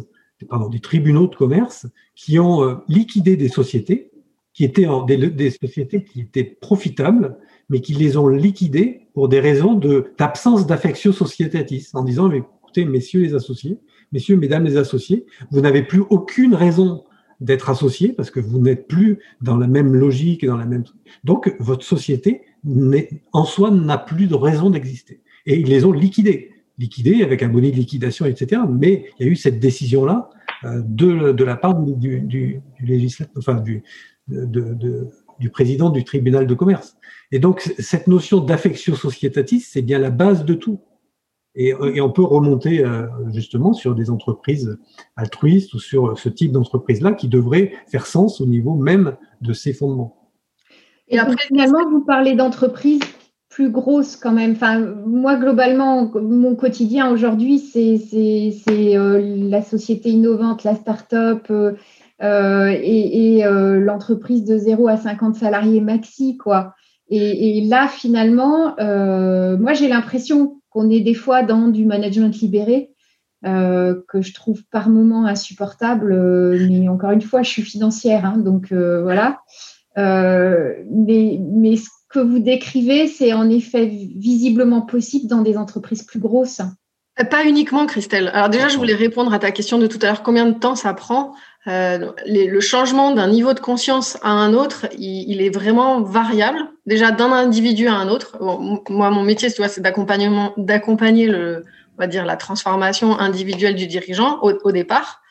[0.48, 4.12] pardon, des tribunaux de commerce qui ont euh, liquidé des sociétés
[4.54, 7.38] qui étaient en, des, sociétés qui étaient profitables,
[7.70, 12.84] mais qui les ont liquidées pour des raisons de d'absence d'affection sociétatis, en disant écoutez,
[12.84, 13.78] messieurs les associés,
[14.12, 17.04] messieurs, mesdames les associés, vous n'avez plus aucune raison
[17.40, 20.84] d'être associés parce que vous n'êtes plus dans la même logique, dans la même.
[21.24, 22.42] Donc, votre société
[23.32, 25.20] en soi n'a plus de raison d'exister.
[25.46, 28.62] Et ils les ont liquidés, liquidés avec un bonnet de liquidation, etc.
[28.68, 30.30] Mais il y a eu cette décision-là
[30.64, 33.82] euh, de, de, la part du, législateur, enfin du,
[34.26, 36.96] du président du tribunal de commerce.
[37.32, 40.80] Et donc, cette notion d'affection sociétatis, c'est bien la base de tout.
[41.54, 44.78] Et, on peut remonter euh, justement sur des entreprises
[45.16, 49.74] altruistes ou sur ce type d'entreprise-là qui devrait faire sens au niveau même de ces
[49.74, 50.30] fondements.
[51.08, 53.02] Et après, finalement, vous parlez d'entreprises
[53.52, 54.52] plus grosses quand même.
[54.52, 57.98] Enfin, moi, globalement, mon quotidien aujourd'hui, c'est
[58.70, 66.36] euh, la société innovante, la start-up euh, et, l'entreprise de 0 à 50 salariés maxi,
[66.36, 66.74] quoi.
[67.08, 72.92] Et, là, finalement, moi, j'ai l'impression qu'on est des fois dans du management libéré,
[73.44, 76.12] euh, que je trouve par moments insupportable.
[76.12, 79.40] Euh, mais encore une fois, je suis financière, hein, donc euh, voilà.
[79.96, 86.20] mais, mais ce que vous décrivez, c'est en effet visiblement possible dans des entreprises plus
[86.20, 86.60] grosses.
[87.30, 88.30] Pas uniquement, Christelle.
[88.32, 90.22] Alors déjà, je voulais répondre à ta question de tout à l'heure.
[90.22, 91.34] Combien de temps ça prend
[91.68, 96.58] euh, le changement d'un niveau de conscience à un autre, il, est vraiment variable.
[96.86, 98.38] Déjà d'un individu à un autre.
[98.40, 101.64] moi, mon métier, tu vois, c'est d'accompagner le,
[101.96, 105.22] on va dire, la transformation individuelle du dirigeant au, départ.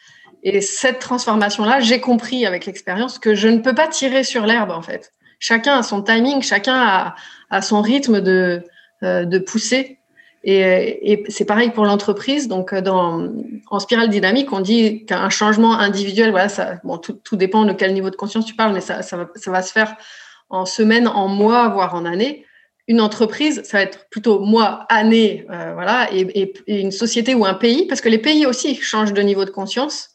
[0.44, 4.72] Et cette transformation-là, j'ai compris avec l'expérience que je ne peux pas tirer sur l'herbe,
[4.72, 5.12] en fait.
[5.42, 7.14] Chacun a son timing, chacun
[7.50, 8.64] a, son rythme de,
[9.04, 9.98] euh, de pousser.
[10.44, 12.48] Et, c'est pareil pour l'entreprise.
[12.48, 13.28] Donc, dans,
[13.70, 16.48] en spirale dynamique, on dit qu'un changement individuel, voilà,
[16.84, 19.96] bon, tout, dépend de quel niveau de conscience tu parles, mais ça, va, se faire
[20.50, 22.46] en semaines, en mois, voire en années
[22.88, 27.54] une entreprise, ça va être plutôt mois, année, euh, voilà, et, une société ou un
[27.54, 30.10] pays, parce que les pays aussi changent de niveau de conscience.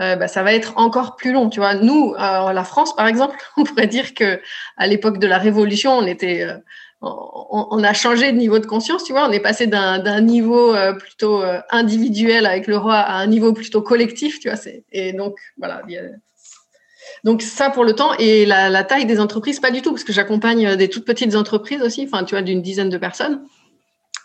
[0.00, 1.74] Euh, bah, ça va être encore plus long, tu vois.
[1.74, 4.40] Nous, euh, la France, par exemple, on pourrait dire que
[4.76, 6.46] à l'époque de la Révolution, on était,
[7.02, 9.26] on, a changé de niveau de conscience, tu vois.
[9.28, 14.38] On est passé d'un niveau plutôt individuel avec le roi à un niveau plutôt collectif,
[14.40, 14.58] tu vois.
[14.92, 15.82] Et donc, voilà,
[17.24, 20.12] donc ça pour le temps et la, taille des entreprises, pas du tout, parce que
[20.12, 23.42] j'accompagne euh, des toutes petites entreprises aussi, enfin tu vois, d'une dizaine de personnes,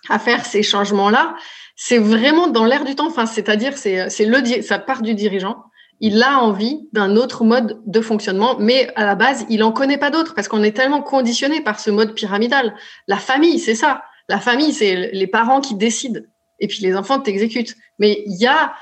[0.09, 1.35] à faire ces changements-là.
[1.75, 3.07] C'est vraiment dans l'air du temps.
[3.07, 5.63] Enfin, c'est-à-dire, c'est, c'est le, ça part du dirigeant.
[6.01, 9.97] Il a envie d'un autre mode de fonctionnement, mais à la base, il en connaît
[9.97, 12.75] pas d'autre parce qu'on est tellement conditionné par ce mode pyramidal.
[13.07, 14.03] La famille, c'est ça.
[14.27, 16.19] La famille, c'est les parents qui décident
[16.59, 17.75] et puis les enfants t'exécutent.
[17.99, 18.73] Mais il y a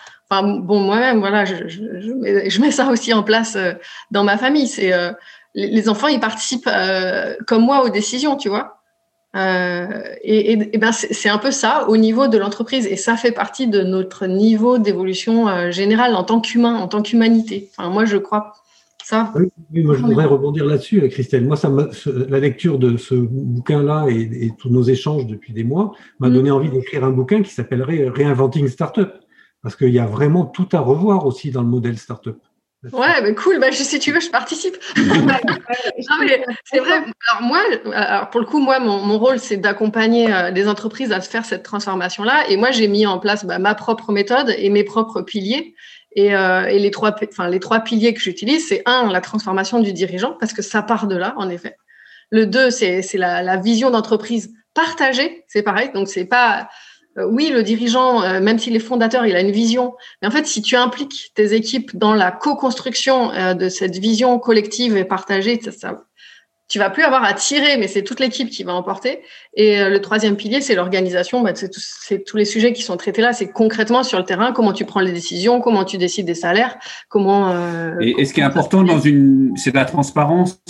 [0.42, 3.74] bon, moi-même, voilà, je, mets, ça aussi en place euh,
[4.12, 4.68] dans ma famille.
[4.68, 5.12] C'est euh,
[5.54, 8.83] les, enfants, ils participent euh, comme moi aux décisions, tu vois.
[9.36, 13.82] Et, ben c'est un peu ça au niveau de l'entreprise, et ça fait partie de
[13.82, 17.70] notre niveau d'évolution générale en tant qu'humain, en tant qu'humanité.
[17.78, 18.54] Enfin, moi, je crois
[19.04, 19.34] ça.
[19.36, 21.46] Oui, moi, je voudrais rebondir là-dessus, Christelle.
[21.46, 21.72] Moi, ça
[22.30, 26.34] la lecture de ce bouquin-là et, tous nos échanges depuis des mois m'a mm.
[26.34, 29.10] donné envie d'écrire un bouquin qui s'appellerait Reinventing Startup
[29.62, 32.38] parce qu'il y a vraiment tout à revoir aussi dans le modèle startup.
[32.92, 33.60] Ouais, mais cool.
[33.60, 34.76] Bah, si tu veux, je participe.
[34.96, 37.04] c'est vrai.
[37.30, 37.62] Alors moi,
[37.94, 41.64] alors pour le coup, moi, mon, rôle, c'est d'accompagner euh, des entreprises à faire cette
[41.64, 42.50] transformation-là.
[42.50, 45.76] Et moi, j'ai mis en place bah, ma propre méthode et mes propres piliers.
[46.16, 49.80] Et, euh, et les trois, enfin les trois piliers que j'utilise, c'est un, la transformation
[49.80, 51.78] du dirigeant, parce que ça part de là, en effet.
[52.30, 55.46] Le deux, c'est la, la vision d'entreprise partagée.
[55.48, 55.92] C'est pareil.
[55.94, 56.70] Donc c'est pas
[57.18, 59.96] oui, le dirigeant, euh, même s'il est fondateur, il a une vision.
[60.22, 64.40] Mais en fait, si tu impliques tes équipes dans la co-construction euh, de cette vision
[64.40, 66.06] collective et partagée, ça, ça,
[66.68, 69.22] tu vas plus avoir à tirer, mais c'est toute l'équipe qui va emporter.
[69.54, 71.42] Et le troisième pilier, c'est l'organisation.
[71.42, 73.32] Bah, c'est tous les sujets qui sont traités là.
[73.32, 76.80] C'est concrètement sur le terrain, comment tu prends les décisions, comment tu décides des salaires,
[77.10, 77.52] comment.
[78.00, 80.64] et, ce qui est important dans une, c'est la transparence,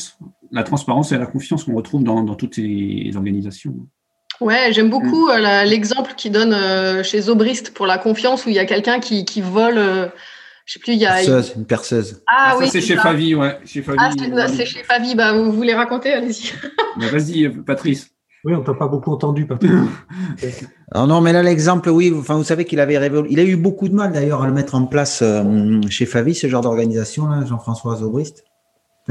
[0.52, 3.76] la transparence et la confiance qu'on retrouve dans, dans toutes les organisations.
[4.44, 5.46] Ouais, j'aime beaucoup mm.
[5.46, 9.00] euh, l'exemple qu'il donne euh, chez Zobrist pour la confiance où il y a quelqu'un
[9.00, 9.78] qui, qui vole.
[9.78, 10.08] Euh,
[10.66, 11.14] je sais plus, il y a.
[11.14, 12.24] Perceuse, une perceuse.
[12.28, 12.68] Ah, ah oui.
[12.70, 13.58] C'est chez Favi, ouais.
[13.66, 14.12] Chez Ah,
[14.48, 15.16] c'est chez Favi.
[15.16, 16.52] Bah, vous voulez raconter Allez-y.
[17.10, 18.10] Vas-y, Patrice.
[18.44, 19.72] Oui, on t'a pas beaucoup entendu, Patrice.
[20.92, 23.30] Alors non, mais là, l'exemple, oui, enfin, vous savez qu'il avait révolu...
[23.32, 25.24] Il a eu beaucoup de mal, d'ailleurs, à le mettre en place
[25.90, 28.44] chez Favi, ce genre d'organisation, là, Jean-François Zobrist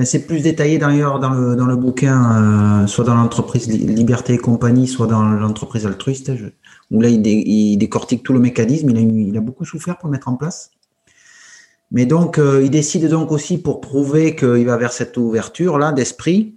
[0.05, 4.39] c'est plus détaillé d'ailleurs dans le, dans le bouquin, euh, soit dans l'entreprise Liberté et
[4.39, 6.33] compagnie, soit dans l'entreprise altruiste,
[6.91, 8.89] où là il, décortique tout le mécanisme.
[8.91, 10.71] Il a, il a beaucoup souffert pour le mettre en place.
[11.91, 15.93] Mais donc, euh, il décide donc aussi pour prouver qu'il va vers cette ouverture là
[15.93, 16.55] d'esprit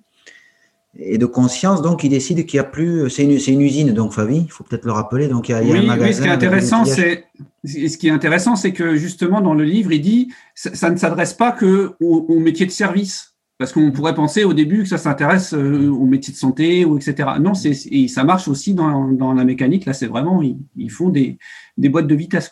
[0.98, 1.82] et de conscience.
[1.82, 3.10] Donc, il décide qu'il n'y a plus.
[3.10, 5.28] C'est une, une, usine, donc Fabi, il faut peut-être le rappeler.
[5.28, 6.06] Donc, il y a, un magasin.
[6.06, 7.26] Oui, ce qui est intéressant, c'est
[7.66, 11.34] ce qui est intéressant, c'est que justement dans le livre, il dit ça, ne s'adresse
[11.34, 13.32] pas que au, métier de service.
[13.58, 16.98] Parce qu'on pourrait penser au début que ça s'intéresse euh, au métier de santé ou
[16.98, 17.30] etc.
[17.40, 19.86] Non, c'est et ça marche aussi dans, la mécanique.
[19.86, 21.38] Là, c'est vraiment ils, font des,
[21.78, 22.50] des, boîtes de vitesse.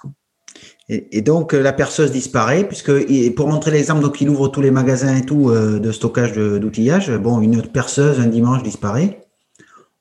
[0.87, 2.91] Et, donc la perceuse disparaît puisque
[3.35, 7.11] pour montrer l'exemple, donc il ouvre tous les magasins et tout euh, de stockage d'outillage.
[7.17, 9.22] Bon, une perceuse un dimanche disparaît.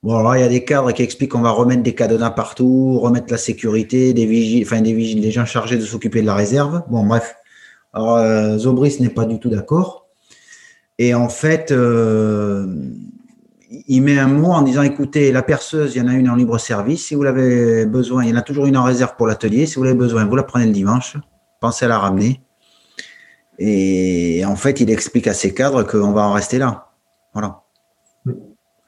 [0.03, 2.99] Bon, alors il y a des cadres qui expliquent qu'on va remettre des cadenas partout,
[2.99, 6.35] remettre la sécurité, des vigiles, enfin des vigiles, des gens chargés de s'occuper de la
[6.35, 6.83] réserve.
[6.91, 7.37] Bon, bref.
[7.93, 10.09] Alors euh, Zobris n'est pas du tout d'accord.
[10.99, 12.67] Et en fait, euh,
[13.87, 16.35] il met un mot en disant écoutez, la perceuse, il y en a une en
[16.35, 17.07] libre service.
[17.07, 19.67] Si vous l'avez besoin, il y en a toujours une en réserve pour l'atelier.
[19.67, 21.17] Si vous l'avez besoin, vous la prenez le dimanche.
[21.61, 22.41] Pensez à la ramener.
[23.59, 26.91] Et en fait, il explique à ses cadres qu'on va en rester là.
[27.35, 27.63] Voilà.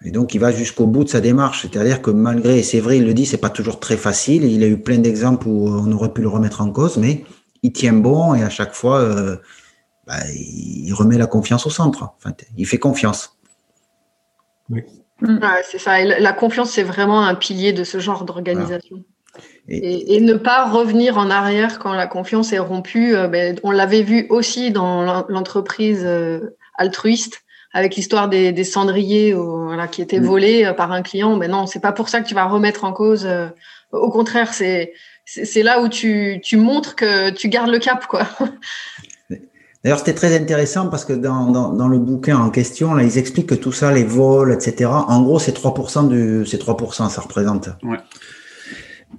[0.04, 1.62] Et donc, il va jusqu'au bout de sa démarche.
[1.62, 4.44] C'est-à-dire que malgré, c'est vrai, il le dit, c'est pas toujours très facile.
[4.44, 7.24] Il a eu plein d'exemples où on aurait pu le remettre en cause, mais
[7.62, 9.36] il tient bon et à chaque fois, euh,
[10.06, 12.10] bah, il remet la confiance au centre.
[12.18, 13.38] Enfin, il fait confiance.
[14.68, 14.82] Oui.
[15.70, 16.04] c'est ça.
[16.04, 19.04] la confiance, c'est vraiment un pilier de ce genre d'organisation.
[19.68, 23.16] Et, ne pas revenir en arrière quand la confiance est rompue.
[23.16, 29.88] Euh, ben, on l'avait vu aussi dans l'entreprise euh, altruiste avec l'histoire des, cendriers voilà,
[29.88, 30.24] qui étaient mm.
[30.24, 31.36] volés euh, par un client.
[31.36, 33.26] Mais non, c'est pas pour ça que tu vas remettre en cause.
[33.26, 33.48] Euh,
[33.92, 34.92] au contraire, c'est
[35.26, 38.26] c'est là où tu, tu, montres que tu gardes le cap, quoi.
[39.82, 43.16] D'ailleurs, c'était très intéressant parce que dans, dans, dans, le bouquin en question, là, ils
[43.16, 47.20] expliquent que tout ça, les vols, etc., en gros, c'est 3% du, c'est 3%, ça
[47.22, 47.70] représente.
[47.82, 47.96] Ouais.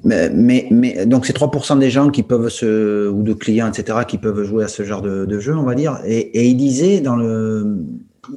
[0.04, 4.00] Mais, mais, mais, donc c'est 3% des gens qui peuvent se, ou de clients, etc.,
[4.08, 6.00] qui peuvent jouer à ce genre de, de jeu, on va dire.
[6.06, 7.80] Et, et il disait dans le,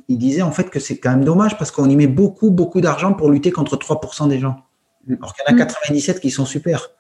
[0.09, 2.81] il disait en fait que c'est quand même dommage parce qu'on y met beaucoup, beaucoup
[2.81, 4.57] d'argent pour lutter contre 3% des gens.
[5.09, 6.91] Alors qu'il y en a 97 qui sont super.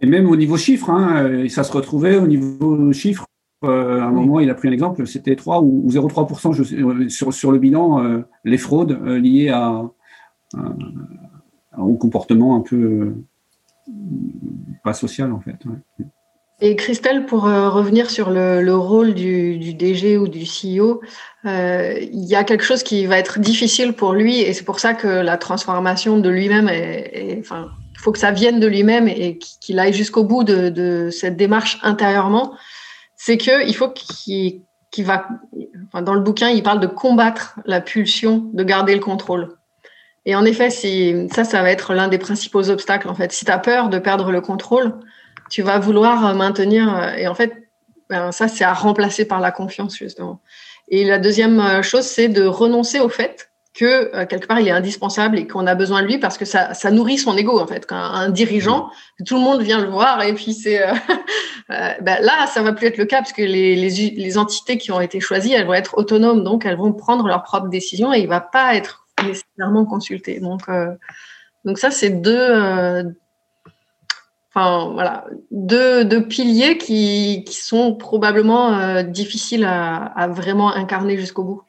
[0.00, 3.24] Et même au niveau chiffre, hein, ça se retrouvait au niveau chiffre.
[3.64, 7.52] Euh, à un moment, il a pris un exemple, c'était 3 ou 0,3% sur, sur
[7.52, 9.82] le bilan, euh, les fraudes euh, liées à,
[10.56, 13.14] à, au comportement un peu
[14.84, 15.56] pas social en fait.
[15.64, 16.06] Ouais.
[16.60, 21.00] Et Christelle, pour revenir sur le, le rôle du, du, DG ou du CEO,
[21.44, 24.94] il y a quelque chose qui va être difficile pour lui et c'est pour ça
[24.94, 26.68] que la transformation de lui-même
[27.38, 31.10] enfin, il faut que ça vienne de lui-même et qu'il aille jusqu'au bout de, de,
[31.10, 32.54] cette démarche intérieurement
[33.18, 35.28] c'est qu'il faut qu'il va,
[35.88, 39.56] enfin, dans le bouquin, il parle de combattre la pulsion de garder le contrôle.
[40.24, 43.08] Et en effet, si, ça, ça va être l'un des principaux obstacles.
[43.08, 44.94] En fait, si tu as peur de perdre le contrôle,
[45.48, 47.14] tu vas vouloir maintenir.
[47.16, 47.52] Et en fait,
[48.08, 50.40] ben, ça, c'est à remplacer par la confiance, justement.
[50.88, 54.72] Et la deuxième chose, c'est de renoncer au fait que euh, quelque part il est
[54.72, 57.66] indispensable et qu'on a besoin de lui parce que ça, ça nourrit son ego en
[57.66, 57.86] fait.
[57.86, 58.90] Quand un dirigeant,
[59.24, 60.92] tout le monde vient le voir et puis c'est euh,
[61.70, 64.78] euh, ben là ça va plus être le cas parce que les, les, les, entités
[64.78, 68.12] qui ont été choisies elles vont être autonomes donc elles vont prendre leurs propres décisions
[68.12, 70.40] et il va pas être nécessairement consulté.
[70.40, 70.62] Donc
[71.64, 73.14] donc ça c'est deux
[74.58, 81.44] enfin voilà deux, deux piliers qui, qui sont probablement difficiles à, à vraiment incarner jusqu'au
[81.44, 81.62] bout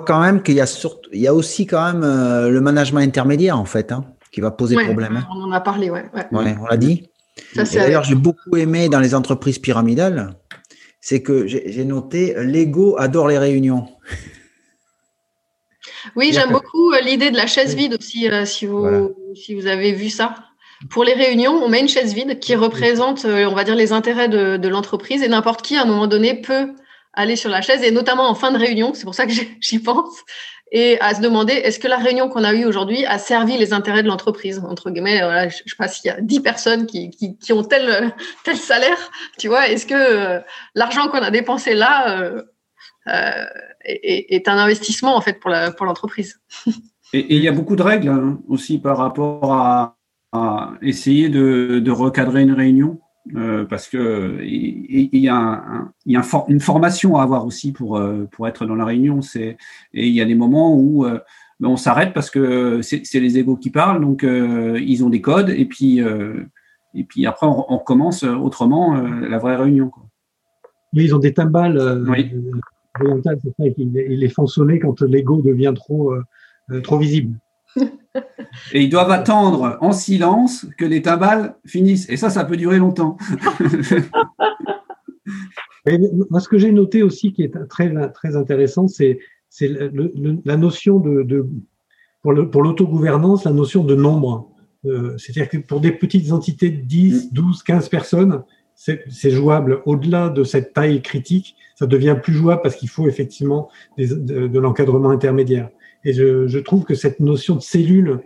[0.00, 3.00] quand même qu'il y a surtout, il y a aussi quand même euh, le management
[3.00, 5.16] intermédiaire en fait, hein, qui va poser ouais, problème.
[5.16, 5.26] Hein.
[5.34, 6.04] On en a parlé, ouais.
[6.14, 6.26] ouais.
[6.32, 7.08] ouais on l'a dit.
[7.54, 10.36] D'ailleurs, j'ai beaucoup aimé dans les entreprises pyramidales,
[11.00, 13.86] c'est que j'ai noté l'ego adore les réunions.
[16.14, 19.08] Oui, j'aime beaucoup euh, l'idée de la chaise vide aussi, euh, si, vous, voilà.
[19.34, 20.34] si vous avez vu ça.
[20.90, 24.28] Pour les réunions, on met une chaise vide qui représente, on va dire, les intérêts
[24.28, 26.74] de, de l'entreprise et n'importe qui, à un moment donné, peut
[27.16, 29.78] aller sur la chaise et notamment en fin de réunion, c'est pour ça que j'y
[29.80, 30.22] pense,
[30.72, 33.72] et à se demander est-ce que la réunion qu'on a eue aujourd'hui a servi les
[33.72, 36.86] intérêts de l'entreprise Entre guillemets, voilà, je, je sais pas s'il y a 10 personnes
[36.86, 38.12] qui, qui, qui, ont tel,
[38.44, 40.40] tel salaire, tu vois, est-ce que euh,
[40.74, 42.42] l'argent qu'on a dépensé là euh,
[43.08, 43.44] euh,
[43.84, 45.50] est, est, un investissement en fait pour
[45.86, 46.40] l'entreprise?
[46.64, 46.72] Pour
[47.12, 49.95] et il y a beaucoup de règles hein, aussi par rapport à,
[50.32, 53.00] à essayer de, de recadrer une réunion.
[53.34, 57.44] Euh, parce que il, y a, un, il y a un une formation à avoir
[57.44, 59.20] aussi pour euh, pour être dans la réunion.
[59.20, 59.56] C'est
[59.94, 61.18] et il y a des moments où euh,
[61.58, 65.20] ben, on s'arrête parce que c'est les égaux qui parlent, donc euh, ils ont des
[65.20, 65.98] codes et puis
[66.94, 69.88] et puis après on, on recommence autrement la vraie réunion.
[69.88, 70.04] Quoi.
[70.92, 72.30] Mais ils ont des timbales oui.
[73.00, 76.14] orientales, c'est ça, ils, ils les font sonner quand l'ego devient trop
[76.84, 77.36] trop visible.
[78.72, 82.08] Et ils doivent attendre en silence que les timbales finissent.
[82.08, 83.16] Et ça, ça peut durer longtemps.
[85.86, 85.98] Et
[86.30, 89.18] moi, ce que j'ai noté aussi qui est très, très intéressant, c'est
[89.60, 91.46] la notion de, de
[92.22, 94.50] pour l'autogouvernance, la notion de nombre.
[94.84, 98.42] Euh, C'est-à-dire que pour des petites entités de 10, 12, 15 personnes,
[98.74, 99.80] c'est jouable.
[99.86, 104.48] Au-delà de cette taille critique, ça devient plus jouable parce qu'il faut effectivement des, de,
[104.48, 105.70] de l'encadrement intermédiaire.
[106.06, 108.20] Et je, je, trouve que cette notion de cellule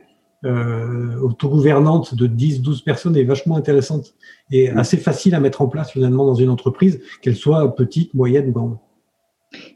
[0.45, 4.15] euh, autogouvernante de 10-12 personnes est vachement intéressante
[4.51, 8.51] et assez facile à mettre en place finalement dans une entreprise, qu'elle soit petite, moyenne
[8.51, 8.79] ou grande.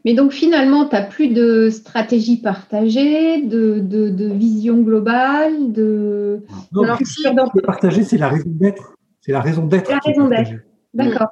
[0.05, 6.43] Mais donc finalement, tu n'as plus de stratégie partagée, de, de, de vision globale, de.
[6.71, 7.23] Non, Alors, si...
[7.65, 8.95] partagée, c'est la raison d'être.
[9.21, 9.89] C'est la raison d'être.
[9.89, 10.51] La raison d'être.
[10.93, 11.31] D'accord.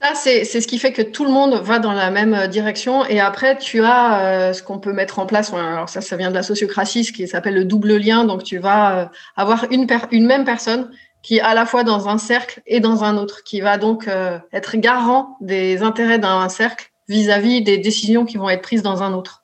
[0.00, 3.04] Ça, c'est ce qui fait que tout le monde va dans la même euh, direction.
[3.06, 5.52] Et après, tu as euh, ce qu'on peut mettre en place.
[5.52, 8.24] Alors ça, ça vient de la sociocratie, ce qui s'appelle le double lien.
[8.24, 10.88] Donc, tu vas euh, avoir une, une même personne
[11.22, 14.08] qui est à la fois dans un cercle et dans un autre, qui va donc
[14.52, 19.02] être garant des intérêts d'un cercle vis-à-vis -vis des décisions qui vont être prises dans
[19.02, 19.42] un autre.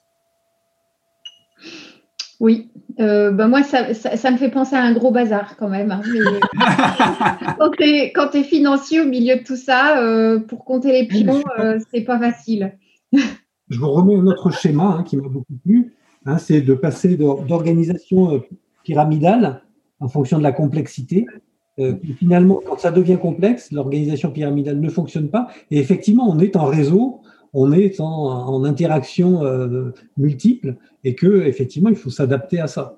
[2.40, 2.68] Oui,
[3.00, 5.92] euh, ben moi, ça, ça, ça, me fait penser à un gros bazar quand même.
[5.92, 6.20] Hein, mais
[8.14, 11.78] quand tu es, financier au milieu de tout ça, euh, pour compter les pions, euh,
[11.92, 12.76] c'est pas facile.
[13.68, 15.94] Je vous remets un autre schéma hein, qui m'a beaucoup plu.
[16.26, 18.38] Hein, c'est de passer d'organisation euh,
[18.82, 19.62] pyramidale
[20.00, 21.26] en fonction de la complexité.
[21.78, 25.48] Euh, finalement, quand ça devient complexe, l'organisation pyramidale ne fonctionne pas.
[25.70, 27.20] Et effectivement, on est en réseau
[27.54, 32.96] on est en, en interaction euh, multiple et que effectivement il faut s'adapter à ça.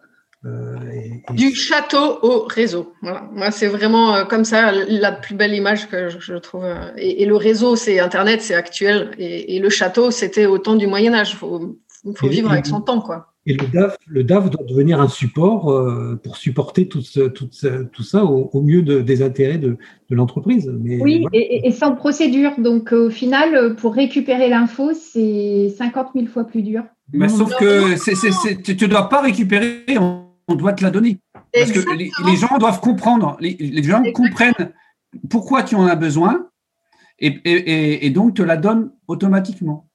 [1.31, 2.93] Du château au réseau.
[3.03, 3.29] Voilà.
[3.33, 6.65] Moi, c'est vraiment comme ça la plus belle image que je, trouve.
[6.97, 9.11] Et, le réseau, c'est Internet, c'est actuel.
[9.19, 11.33] Et, le château, c'était au temps du Moyen Âge.
[11.33, 11.77] Il faut,
[12.15, 13.35] faut vivre avec son temps, quoi.
[13.49, 17.49] Et le DAF, le DAF doit devenir un support euh, pour supporter tout, ce, tout,
[17.93, 19.79] tout ça au, mieux des intérêts de,
[20.11, 20.69] de l'entreprise.
[20.81, 22.53] Oui, et, sans procédure.
[22.59, 26.83] Donc, au final, pour récupérer l'info, c'est 50 000 fois plus dur.
[27.13, 27.95] Mais sauf que
[28.61, 31.19] tu ne dois pas récupérer, on, doit te la donner.
[31.53, 34.73] Parce que les, gens doivent comprendre, les, les gens comprennent
[35.31, 36.49] pourquoi tu en as besoin
[37.21, 39.86] et, et donc te la donnent automatiquement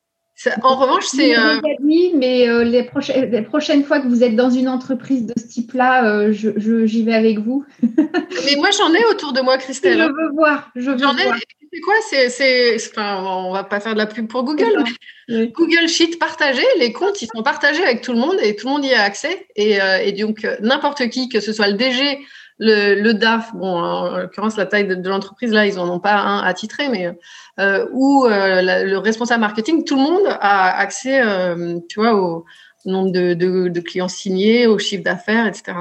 [0.64, 1.38] en revanche, c'est.
[1.38, 1.60] Euh...
[1.82, 2.90] Oui, mais euh, les,
[3.28, 7.14] les, prochaines fois que vous êtes dans une entreprise de ce type-là, euh, j'y vais
[7.14, 7.66] avec vous.
[7.84, 10.00] mais moi, j'en ai autour de moi, Christelle.
[10.00, 10.72] Je veux voir.
[10.76, 11.30] J'en ai.
[11.74, 14.84] C'est quoi C'est, enfin, on va pas faire de la pub pour Google.
[15.30, 18.74] Google Sheet partagé, les comptes, ils sont partagés avec tout le monde et tout le
[18.74, 19.48] monde y a accès.
[19.56, 22.20] Et, euh, et donc, n'importe qui, que ce soit le DG,
[22.62, 26.43] le, DAF, bon, en l'occurrence, la taille de, l'entreprise, là, ils n'en ont pas un
[26.43, 27.18] attitré, mais
[27.59, 32.45] euh, ou euh, le responsable marketing, tout le monde a accès, euh, tu vois, au,
[32.86, 35.74] nombre de, clients signés, au chiffre d'affaires, etc.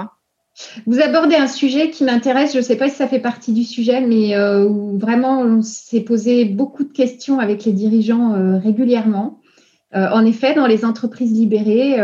[0.86, 3.64] Vous abordez un sujet qui m'intéresse, je ne sais pas si ça fait partie du
[3.64, 9.40] sujet, mais où vraiment on s'est posé beaucoup de questions avec les dirigeants régulièrement.
[9.94, 11.96] en effet, dans les entreprises libérées,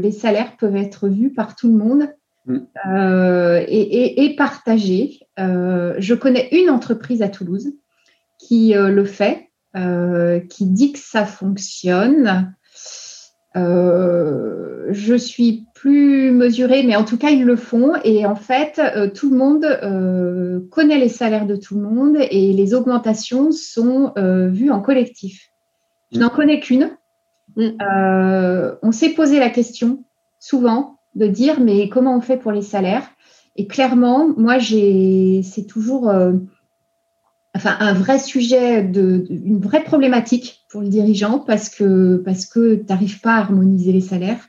[0.00, 2.08] les salaires peuvent être vus par tout le monde.
[2.48, 5.20] Euh, et, partagé.
[5.38, 7.72] Euh, je connais une entreprise à Toulouse
[8.38, 9.48] qui euh, le fait,
[10.48, 12.54] qui dit que ça fonctionne.
[13.54, 17.92] je suis plus mesurée, mais en tout cas, ils le font.
[18.02, 18.80] Et en fait,
[19.14, 24.70] tout le monde connaît les salaires de tout le monde et les augmentations sont vues
[24.70, 25.50] en collectif.
[26.12, 26.96] Je n'en connais qu'une.
[27.56, 27.78] Mm.
[28.82, 30.04] on s'est posé la question
[30.38, 33.08] souvent de dire mais comment on fait pour les salaires?
[33.56, 36.34] Et clairement, moi, j'ai, c'est toujours euh,
[37.54, 42.76] enfin, un vrai sujet, de, une vraie problématique pour le dirigeant parce que, parce que
[42.76, 44.48] tu n'arrives pas à harmoniser les salaires.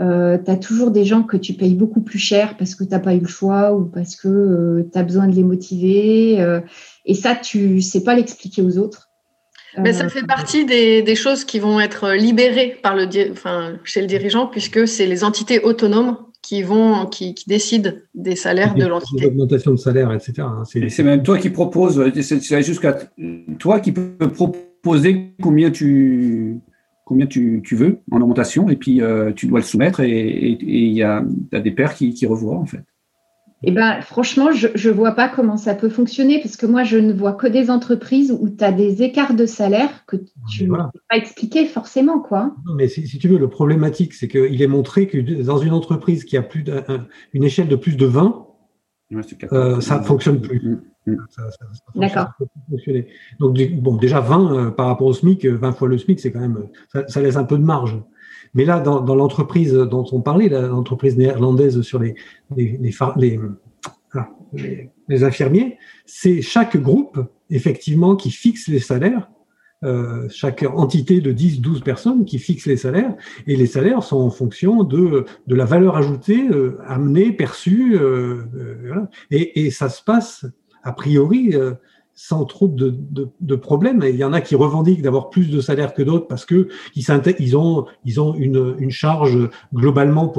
[0.00, 2.90] Euh, tu as toujours des gens que tu payes beaucoup plus cher parce que tu
[2.90, 6.62] n'as pas eu le choix ou parce que euh, tu as besoin de les motiver.
[7.04, 9.07] et ça, tu sais pas l'expliquer aux autres.
[9.76, 14.06] Mais ça fait partie des, choses qui vont être libérées par le, enfin, chez le
[14.06, 19.24] dirigeant, puisque c'est les entités autonomes qui vont, qui, décident des salaires de l'entité.
[19.24, 20.34] L'augmentation de salaire, etc.
[20.40, 22.98] Hein, c'est même toi qui proposes, c'est jusqu'à
[23.58, 26.60] toi qui peux proposer combien tu,
[27.04, 31.02] combien tu, veux en augmentation, et puis euh, tu dois le soumettre, et il y
[31.02, 32.84] a, des pairs qui, qui revoient en fait.
[33.64, 36.96] Eh ben, franchement, je ne vois pas comment ça peut fonctionner parce que moi, je
[36.96, 40.16] ne vois que des entreprises où tu as des écarts de salaire que
[40.48, 42.20] tu ne peux pas expliquer forcément.
[42.20, 42.54] Quoi.
[42.66, 46.24] Non, mais si, tu veux, le problématique, c'est qu'il est montré que dans une entreprise
[46.24, 46.64] qui a plus
[47.32, 48.46] une échelle de plus de 20,
[49.52, 50.78] euh, ça ne fonctionne plus.
[51.94, 52.28] D'accord.
[53.40, 56.40] Donc, bon, déjà 20 euh, par rapport au SMIC, 20 fois le SMIC, c'est quand
[56.40, 56.68] même,
[57.08, 57.98] ça, laisse un peu de marge.
[58.54, 62.14] Mais là, dans, l'entreprise dont on parlait, l'entreprise néerlandaise sur les,
[63.00, 63.14] ah,
[64.52, 67.20] les, les, infirmiers, c'est chaque groupe,
[67.50, 69.28] effectivement, qui fixe les salaires.
[69.84, 73.14] Euh, chaque entité de 10, 12 personnes qui fixe les salaires
[73.46, 78.42] et les salaires sont en fonction de, de la valeur ajoutée euh, amenée, perçue euh,
[79.30, 80.46] et, ça se passe
[80.82, 81.54] a priori
[82.20, 84.02] sans trop de, problèmes.
[84.02, 86.66] il y en a qui revendiquent d'avoir plus de salaire que d'autres parce que
[86.96, 89.38] ils, ont, une, charge
[89.72, 90.32] globalement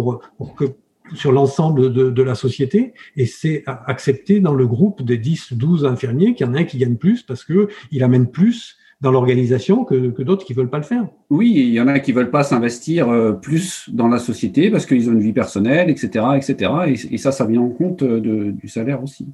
[1.14, 6.34] sur l'ensemble de, la société et c'est accepté dans le groupe des 10 12 infirmiers
[6.36, 9.86] qu'il y en a un qui gagne plus parce que il amène plus dans l'organisation
[9.86, 11.08] que, d'autres qui veulent pas le faire.
[11.30, 14.86] Oui, il y en a qui veulent pas s'investir euh, plus dans la société parce
[14.86, 16.72] qu'ils ont une vie personnelle, etc., etc.
[17.10, 19.28] Et, ça, ça vient en compte de, du salaire aussi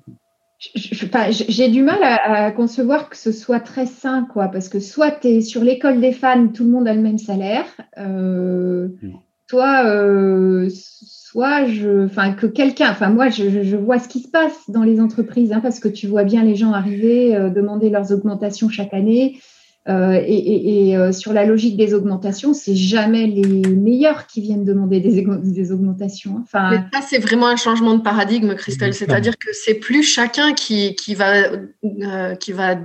[0.57, 5.27] j'ai du mal à, concevoir que ce soit très sain, quoi, parce que soit tu
[5.27, 7.65] es sur l'école des fans, tout le monde a le même salaire,
[7.97, 8.87] euh,
[9.49, 14.69] soit, euh, soit je, enfin, que quelqu'un, enfin, moi, je, vois ce qui se passe
[14.69, 18.11] dans les entreprises, hein, parce que tu vois bien les gens arriver, euh, demander leurs
[18.13, 19.39] augmentations chaque année.
[19.87, 24.99] Euh, et, euh, sur la logique des augmentations, c'est jamais les meilleurs qui viennent demander
[24.99, 26.37] des, des augmentations.
[26.37, 26.43] Hein.
[26.43, 28.95] Enfin, ça, c'est vraiment un changement de paradigme, Christelle.
[28.95, 31.51] C'est-à-dire que c'est plus chacun qui, qui va,
[31.83, 32.77] euh, qui va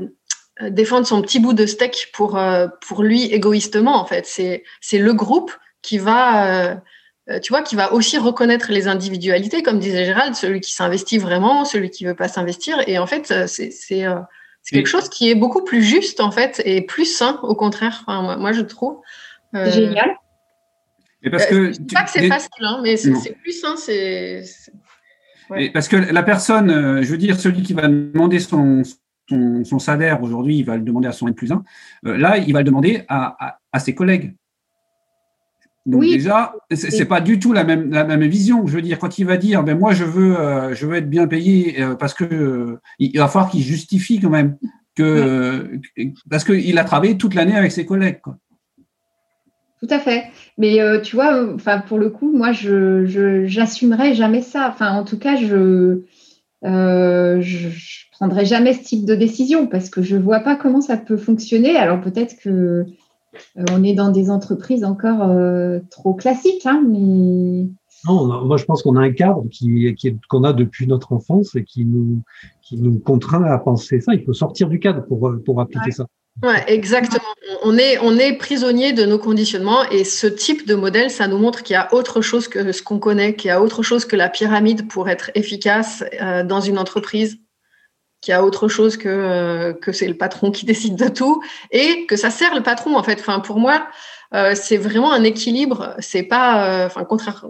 [0.68, 2.38] défendre son petit bout de steak pour,
[2.86, 4.26] pour lui égoïstement, en fait.
[4.26, 6.82] C'est le groupe qui va
[7.42, 11.64] tu vois, qui va aussi reconnaître les individualités, comme disait Gérald, celui qui s'investit vraiment,
[11.64, 12.82] celui qui veut pas s'investir.
[12.88, 14.04] Et en fait, c'est
[14.62, 18.04] c'est quelque chose qui est beaucoup plus juste, en fait, et plus sain, au contraire,
[18.06, 18.98] moi, je trouve.
[19.54, 20.16] Euh, Génial.
[21.22, 24.44] Et parce que c'est pas que c'est facile, hein, mais c'est plus, hein, c'est.
[25.74, 28.82] Parce que la personne, je veux dire, celui qui va demander son,
[29.28, 31.62] son, salaire aujourd'hui, il va le demander à son N plus 1.
[32.04, 34.34] là, il va le demander à, à ses collègues.
[35.86, 36.12] Donc oui.
[36.12, 38.66] déjà, c'est pas du tout la même la même vision.
[38.66, 41.08] Je veux dire, quand il va dire, ben moi je veux euh, je veux être
[41.08, 44.58] bien payé euh, parce que euh, il va falloir qu'il justifie quand même
[44.94, 45.80] que
[46.28, 48.20] parce qu'il a travaillé toute l'année avec ses collègues.
[48.20, 48.36] Quoi.
[49.80, 50.24] Tout à fait.
[50.58, 54.68] Mais tu vois, enfin pour le coup, moi je j'assumerai jamais ça.
[54.68, 56.02] Enfin en tout cas, je
[56.62, 60.98] je, je prendrai jamais ce type de décision parce que je vois pas comment ça
[60.98, 61.76] peut fonctionner.
[61.76, 62.84] Alors peut-être que
[63.56, 67.68] on est dans des entreprises encore euh, trop classiques, hein, mais.
[68.06, 69.94] Non, moi je pense qu'on a un cadre qui,
[70.30, 72.22] qu'on a depuis notre enfance et qui nous,
[72.62, 74.14] qui nous contraint à penser ça.
[74.14, 76.06] Il faut sortir du cadre pour, pour appliquer ça.
[76.42, 77.20] Ouais, exactement.
[77.62, 81.36] On est, on est prisonnier de nos conditionnements et ce type de modèle, ça nous
[81.36, 84.06] montre qu'il y a autre chose que ce qu'on connaît, qu'il y a autre chose
[84.06, 87.38] que la pyramide pour être efficace euh, dans une entreprise
[88.20, 91.42] qu'il y a autre chose que, euh, que c'est le patron qui décide de tout
[91.70, 93.20] et que ça sert le patron en fait.
[93.20, 93.86] Enfin, pour moi,
[94.34, 95.94] euh, c'est vraiment un équilibre.
[95.98, 97.46] C'est pas, euh, enfin, contraire,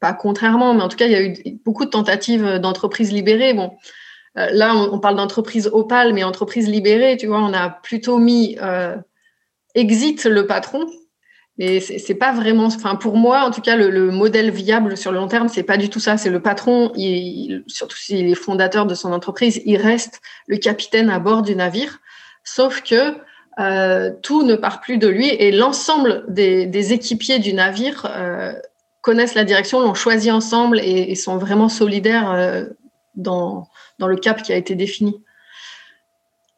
[0.00, 3.54] pas contrairement, mais en tout cas, il y a eu beaucoup de tentatives d'entreprises libérées.
[3.54, 3.72] Bon,
[4.34, 8.56] là, on, parle d'entreprise opale, mais entreprise libérée, tu vois, on a plutôt mis
[9.74, 10.86] exit le patron
[11.58, 15.18] mais c'est pas vraiment, enfin pour moi en tout cas, le, modèle viable sur le
[15.18, 16.16] long terme, c'est pas du tout ça.
[16.16, 21.10] C'est le patron, il, surtout s'il est fondateur de son entreprise, il reste le capitaine
[21.10, 21.98] à bord du navire.
[22.44, 23.16] Sauf que
[23.58, 28.52] euh, tout ne part plus de lui et l'ensemble des, équipiers du navire euh,
[29.00, 32.66] connaissent la direction, l'ont choisi ensemble et, sont vraiment solidaires euh,
[33.16, 33.66] dans,
[33.98, 35.24] dans le cap qui a été défini.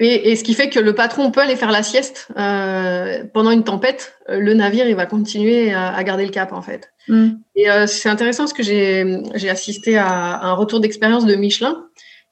[0.01, 3.65] Et, ce qui fait que le patron peut aller faire la sieste euh, pendant une
[3.65, 4.15] tempête.
[4.31, 6.91] Euh, le navire, il va continuer à, garder le cap, en fait.
[7.07, 7.29] Mm.
[7.55, 11.85] Et euh, c'est intéressant parce que j'ai assisté à, un retour d'expérience de Michelin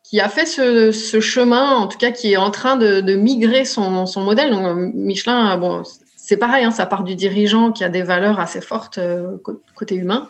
[0.02, 3.14] qui a fait ce, ce, chemin, en tout cas qui est en train de, de
[3.14, 4.50] migrer son, son, modèle.
[4.50, 5.82] Donc, Michelin, bon,
[6.28, 9.38] c'est pareil, hein, ça part du dirigeant qui a des valeurs assez fortes euh,
[9.74, 10.28] côté humain.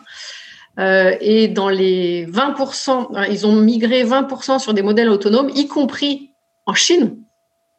[0.79, 6.31] Euh, et dans les 20%, ils ont migré 20% sur des modèles autonomes, y compris
[6.65, 7.17] en Chine,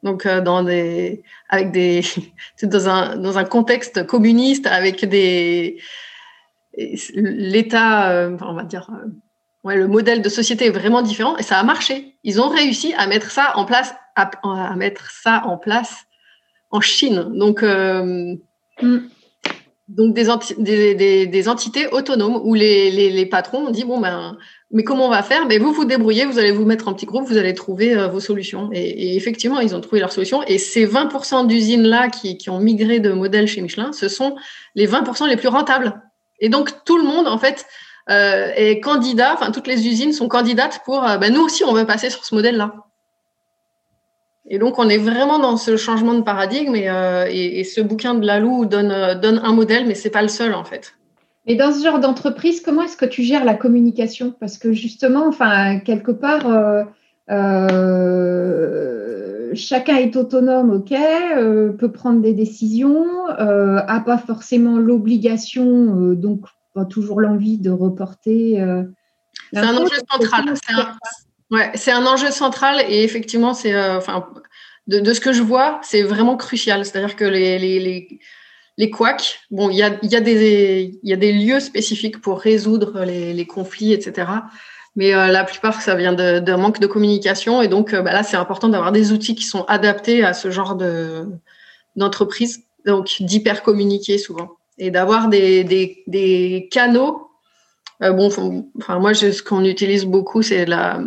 [0.03, 2.03] donc euh, dans des avec des
[2.63, 5.79] dans un dans un contexte communiste avec des
[7.15, 9.09] l'État euh, on va dire euh,
[9.65, 12.17] ouais, le modèle de société est vraiment différent et ça a marché.
[12.25, 16.05] Ils ont réussi à mettre ça en place à, à mettre ça en place
[16.71, 17.33] en Chine.
[17.35, 18.37] Donc mm.
[19.89, 24.39] donc des, des, des, entités autonomes où les, les, les, patrons ont dit bon ben
[24.73, 25.47] mais comment on va faire?
[25.47, 28.07] Ben, Vous vous débrouillez, vous allez vous mettre en petit groupe, vous allez trouver euh,
[28.07, 28.71] vos solutions.
[28.73, 30.43] Et, effectivement, ils ont trouvé leurs solutions.
[30.45, 34.37] Et ces 20% d'usines-là qui, qui, ont migré de modèle chez Michelin, ce sont
[34.77, 36.01] les 20% les plus rentables.
[36.39, 37.67] Et donc, tout le monde, en fait,
[38.11, 41.73] euh, est candidat, enfin, toutes les usines sont candidates pour, euh, ben, nous aussi, on
[41.73, 42.73] veut passer sur ce modèle-là.
[44.49, 46.77] Et donc, on est vraiment dans ce changement de paradigme.
[46.77, 50.55] Et, et, ce bouquin de Lalou donne, donne un modèle, mais c'est pas le seul,
[50.55, 50.95] en fait.
[51.51, 54.33] Et dans ce genre d'entreprise, comment est-ce que tu gères la communication?
[54.39, 56.85] Parce que justement, enfin, quelque part, euh,
[57.29, 58.71] euh,
[59.55, 66.43] chacun est autonome, ok, euh, peut prendre des décisions, a pas forcément l'obligation, donc
[66.73, 68.65] pas toujours l'envie de reporter.
[69.53, 70.55] c'est un enjeu central.
[71.75, 74.29] C'est un, enjeu central et effectivement, c'est, enfin,
[74.87, 76.85] de, ce que je vois, c'est vraiment crucial.
[76.85, 78.21] C'est-à-dire que les, les les
[78.91, 83.93] couacs, bon, il y a, des, y a des lieux spécifiques pour résoudre les, conflits,
[83.93, 84.29] etc.
[84.97, 87.63] Mais euh, la plupart, ça vient d'un manque de communication.
[87.63, 90.51] Et donc, euh, bah là, c'est important d'avoir des outils qui sont adaptés à ce
[90.51, 90.77] genre
[91.97, 94.53] d'entreprise, donc d'hyper communiquer souvent.
[94.79, 97.29] Et d'avoir des, canaux.
[98.03, 98.31] Euh, bon,
[98.79, 101.03] enfin, moi, ce qu'on utilise beaucoup, c'est la,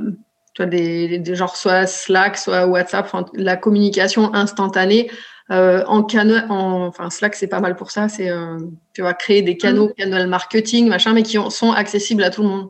[0.59, 5.09] des, des, genre soit Slack, soit WhatsApp, la communication instantanée
[5.53, 8.57] euh, en canaux, enfin Slack c'est pas mal pour ça, c'est euh,
[8.93, 9.93] tu vas créer des canaux, mm.
[9.93, 12.69] canal marketing, machin, mais qui sont accessibles à tout le monde.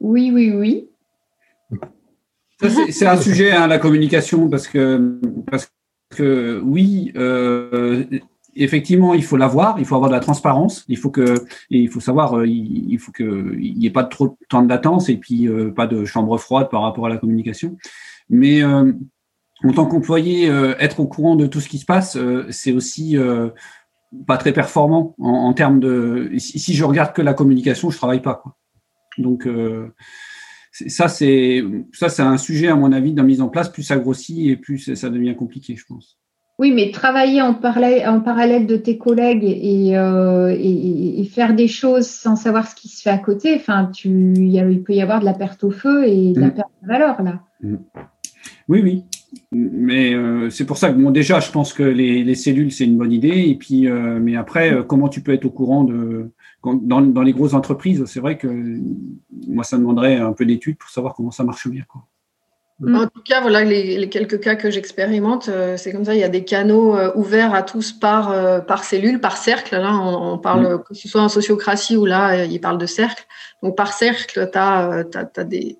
[0.00, 0.90] Oui, oui, oui.
[2.90, 5.18] C'est un sujet, hein, la communication, parce que,
[5.50, 5.70] parce
[6.10, 8.04] que oui, euh,
[8.56, 12.00] effectivement, il faut l'avoir, il faut avoir de la transparence, il faut que, il faut
[12.00, 15.48] savoir, euh, il, faut qu'il n'y ait pas trop de temps de latence et puis
[15.48, 17.76] euh, pas de chambre froide par rapport à la communication.
[18.30, 18.92] Mais euh,
[19.62, 20.46] en tant qu'employé,
[20.78, 22.18] être au courant de tout ce qui se passe,
[22.50, 23.16] c'est aussi
[24.26, 26.32] pas très performant en, termes de.
[26.36, 28.34] Si, je regarde que la communication, je travaille pas.
[28.34, 28.56] Quoi.
[29.16, 29.48] Donc
[30.72, 33.70] ça, c'est ça, c'est un sujet à mon avis de mise en place.
[33.70, 36.18] Plus ça grossit et plus ça devient compliqué, je pense.
[36.60, 42.06] Oui, mais travailler en parallèle, en parallèle de tes collègues et, euh, faire des choses
[42.06, 45.24] sans savoir ce qui se fait à côté, enfin, tu, il peut y avoir de
[45.24, 46.54] la perte au feu et de la mm.
[46.54, 47.40] perte de valeur là.
[47.60, 47.76] Mm.
[48.68, 49.04] Oui, oui.
[49.50, 52.98] Mais euh, c'est pour ça que bon, déjà, je pense que les, cellules, c'est une
[52.98, 53.46] bonne idée.
[53.48, 56.30] Et puis, euh, mais après, comment tu peux être au courant de
[56.62, 58.48] dans, dans les grosses entreprises C'est vrai que
[59.48, 61.82] moi, ça demanderait un peu d'études pour savoir comment ça marche bien.
[61.88, 62.06] Quoi.
[62.84, 62.96] Mm.
[62.96, 65.48] En tout cas, voilà les, quelques cas que j'expérimente.
[65.48, 68.60] Euh, c'est comme ça, il y a des canaux euh, ouverts à tous par, euh,
[68.60, 69.76] par cellule, par cercle.
[69.76, 70.82] Là, on, parle, mm.
[70.84, 73.24] que ce soit en sociocratie ou là, il parle de cercle.
[73.62, 75.04] Donc, par cercle, tu as,
[75.44, 75.78] des,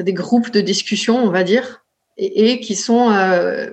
[0.00, 1.84] des groupes de discussion, on va dire,
[2.16, 3.08] et, qui sont,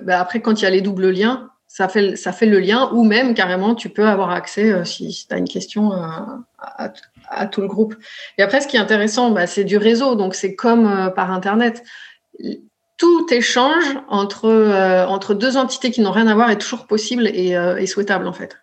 [0.02, 2.90] bah, après, quand il y a les doubles liens, ça fait, ça fait le lien,
[2.92, 6.42] ou même carrément, tu peux avoir accès, si, tu as une question, à,
[7.28, 7.94] à, tout le groupe.
[8.38, 10.16] Et après, ce qui est intéressant, bah, c'est du réseau.
[10.16, 11.82] Donc, c'est comme par Internet
[13.00, 17.26] tout échange entre, euh, entre deux entités qui n'ont rien à voir est toujours possible
[17.26, 18.58] et, euh, souhaitable en fait.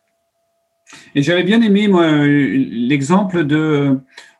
[1.15, 3.99] Et j'avais bien aimé moi l'exemple de,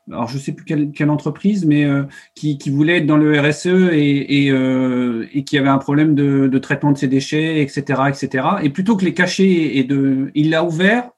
[0.09, 2.03] alors je sais plus quelle, entreprise, mais euh,
[2.35, 6.97] qui, voulait être dans le RSE et, et, qui avait un problème de, traitement de
[6.97, 8.47] ses déchets, etc., etc.
[8.61, 11.09] Et plutôt que les cacher et de, il l'a ouvert.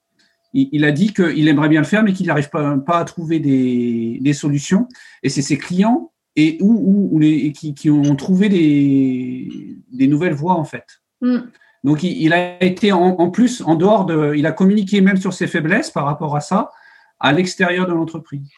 [0.53, 3.39] Il, a dit qu'il aimerait bien le faire, mais qu'il n'arrive pas, pas à trouver
[3.39, 4.87] des, des solutions.
[5.21, 10.85] Et c'est ses clients et où, les, qui, ont trouvé des, nouvelles voies en fait.
[11.21, 11.39] Mm.
[11.83, 15.47] Donc il, a été en, plus en dehors de, il a communiqué même sur ses
[15.47, 16.71] faiblesses par rapport à ça
[17.19, 18.49] à l'extérieur de l'entreprise.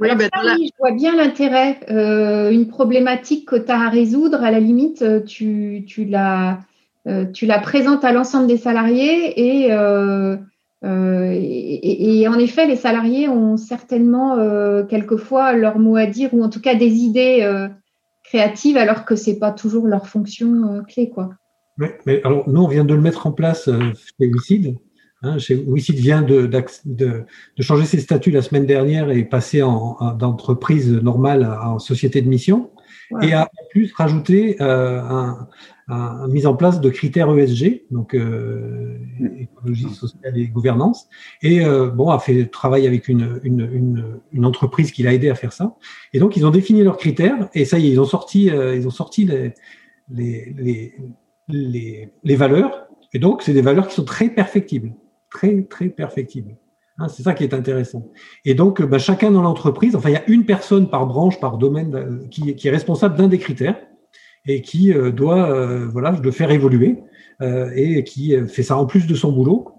[0.00, 1.80] Oui, ben, je vois bien l'intérêt.
[1.90, 6.60] Euh, une problématique que tu as à résoudre, à la limite, euh, tu, tu, la,
[7.06, 10.36] euh, tu la présentes à l'ensemble des salariés et euh,
[10.84, 16.48] et, en effet, les salariés ont certainement euh, quelquesois leur mot à dire ou en
[16.48, 17.68] tout cas des idées euh,
[18.24, 21.08] créatives alors que c'est pas toujours leur fonction clé.
[21.10, 21.30] Quoi.
[21.78, 23.70] mais alors, nous, on vient de le mettre en place
[24.18, 24.76] chez WICID.
[25.24, 26.50] Hein, chez WICID vient de,
[26.84, 27.24] de,
[27.60, 29.60] changer ses statuts la semaine dernière et passer
[30.18, 32.70] d'entreprise normale en société de mission.
[33.20, 35.46] Et a en plus rajouté un,
[35.88, 38.98] a mise en place de critères ESG, donc euh,
[39.38, 41.08] écologie sociale et gouvernance,
[41.42, 45.34] et euh, bon a fait travail avec une, une, une, entreprise qui l'a aidé à
[45.34, 45.76] faire ça.
[46.12, 48.76] Et donc ils ont défini leurs critères et ça y est, ils ont sorti euh,
[48.76, 49.54] ils ont sorti les
[50.08, 50.94] les,
[51.48, 52.86] les, les, valeurs.
[53.12, 54.94] Et donc c'est des valeurs qui sont très perfectibles,
[55.30, 56.56] très très perfectibles.
[56.98, 58.12] Hein, c'est ça qui est intéressant.
[58.44, 61.56] Et donc, bah, chacun dans l'entreprise, enfin, il y a une personne par branche, par
[61.56, 63.80] domaine, qui, qui est responsable d'un des critères
[64.46, 66.98] et qui euh, doit euh, voilà le faire évoluer
[67.40, 69.74] euh, et qui fait ça en plus de son boulot,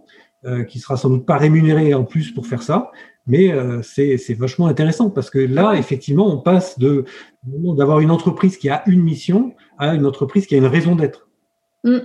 [0.67, 2.91] qui sera sans doute pas rémunéré en plus pour faire ça,
[3.25, 7.05] mais c'est vachement intéressant parce que là, effectivement, on passe de
[7.45, 11.29] d'avoir une entreprise qui a une mission à une entreprise qui a une raison d'être.
[11.85, 11.99] Mmh.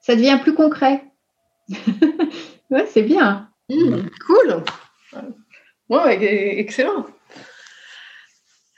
[0.00, 1.02] Ça devient plus concret.
[2.70, 3.48] ouais, c'est bien.
[3.68, 3.96] Mmh,
[4.28, 4.62] cool.
[5.88, 7.06] Ouais, excellent.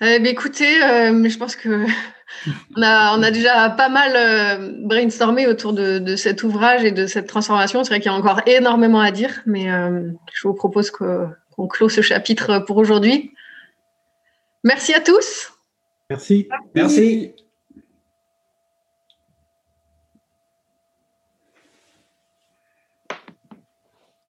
[0.00, 1.84] Eh ben, écoutez, je pense que
[2.76, 2.82] on
[3.22, 7.84] a, déjà pas mal euh, brainstormé autour de, cet ouvrage et de cette transformation.
[7.84, 11.66] C'est vrai qu'il y a encore énormément à dire, mais euh, je vous propose qu'on
[11.68, 13.32] clôt ce chapitre pour aujourd'hui.
[14.62, 15.52] Merci à tous.
[16.10, 16.48] Merci.
[16.74, 17.34] Merci.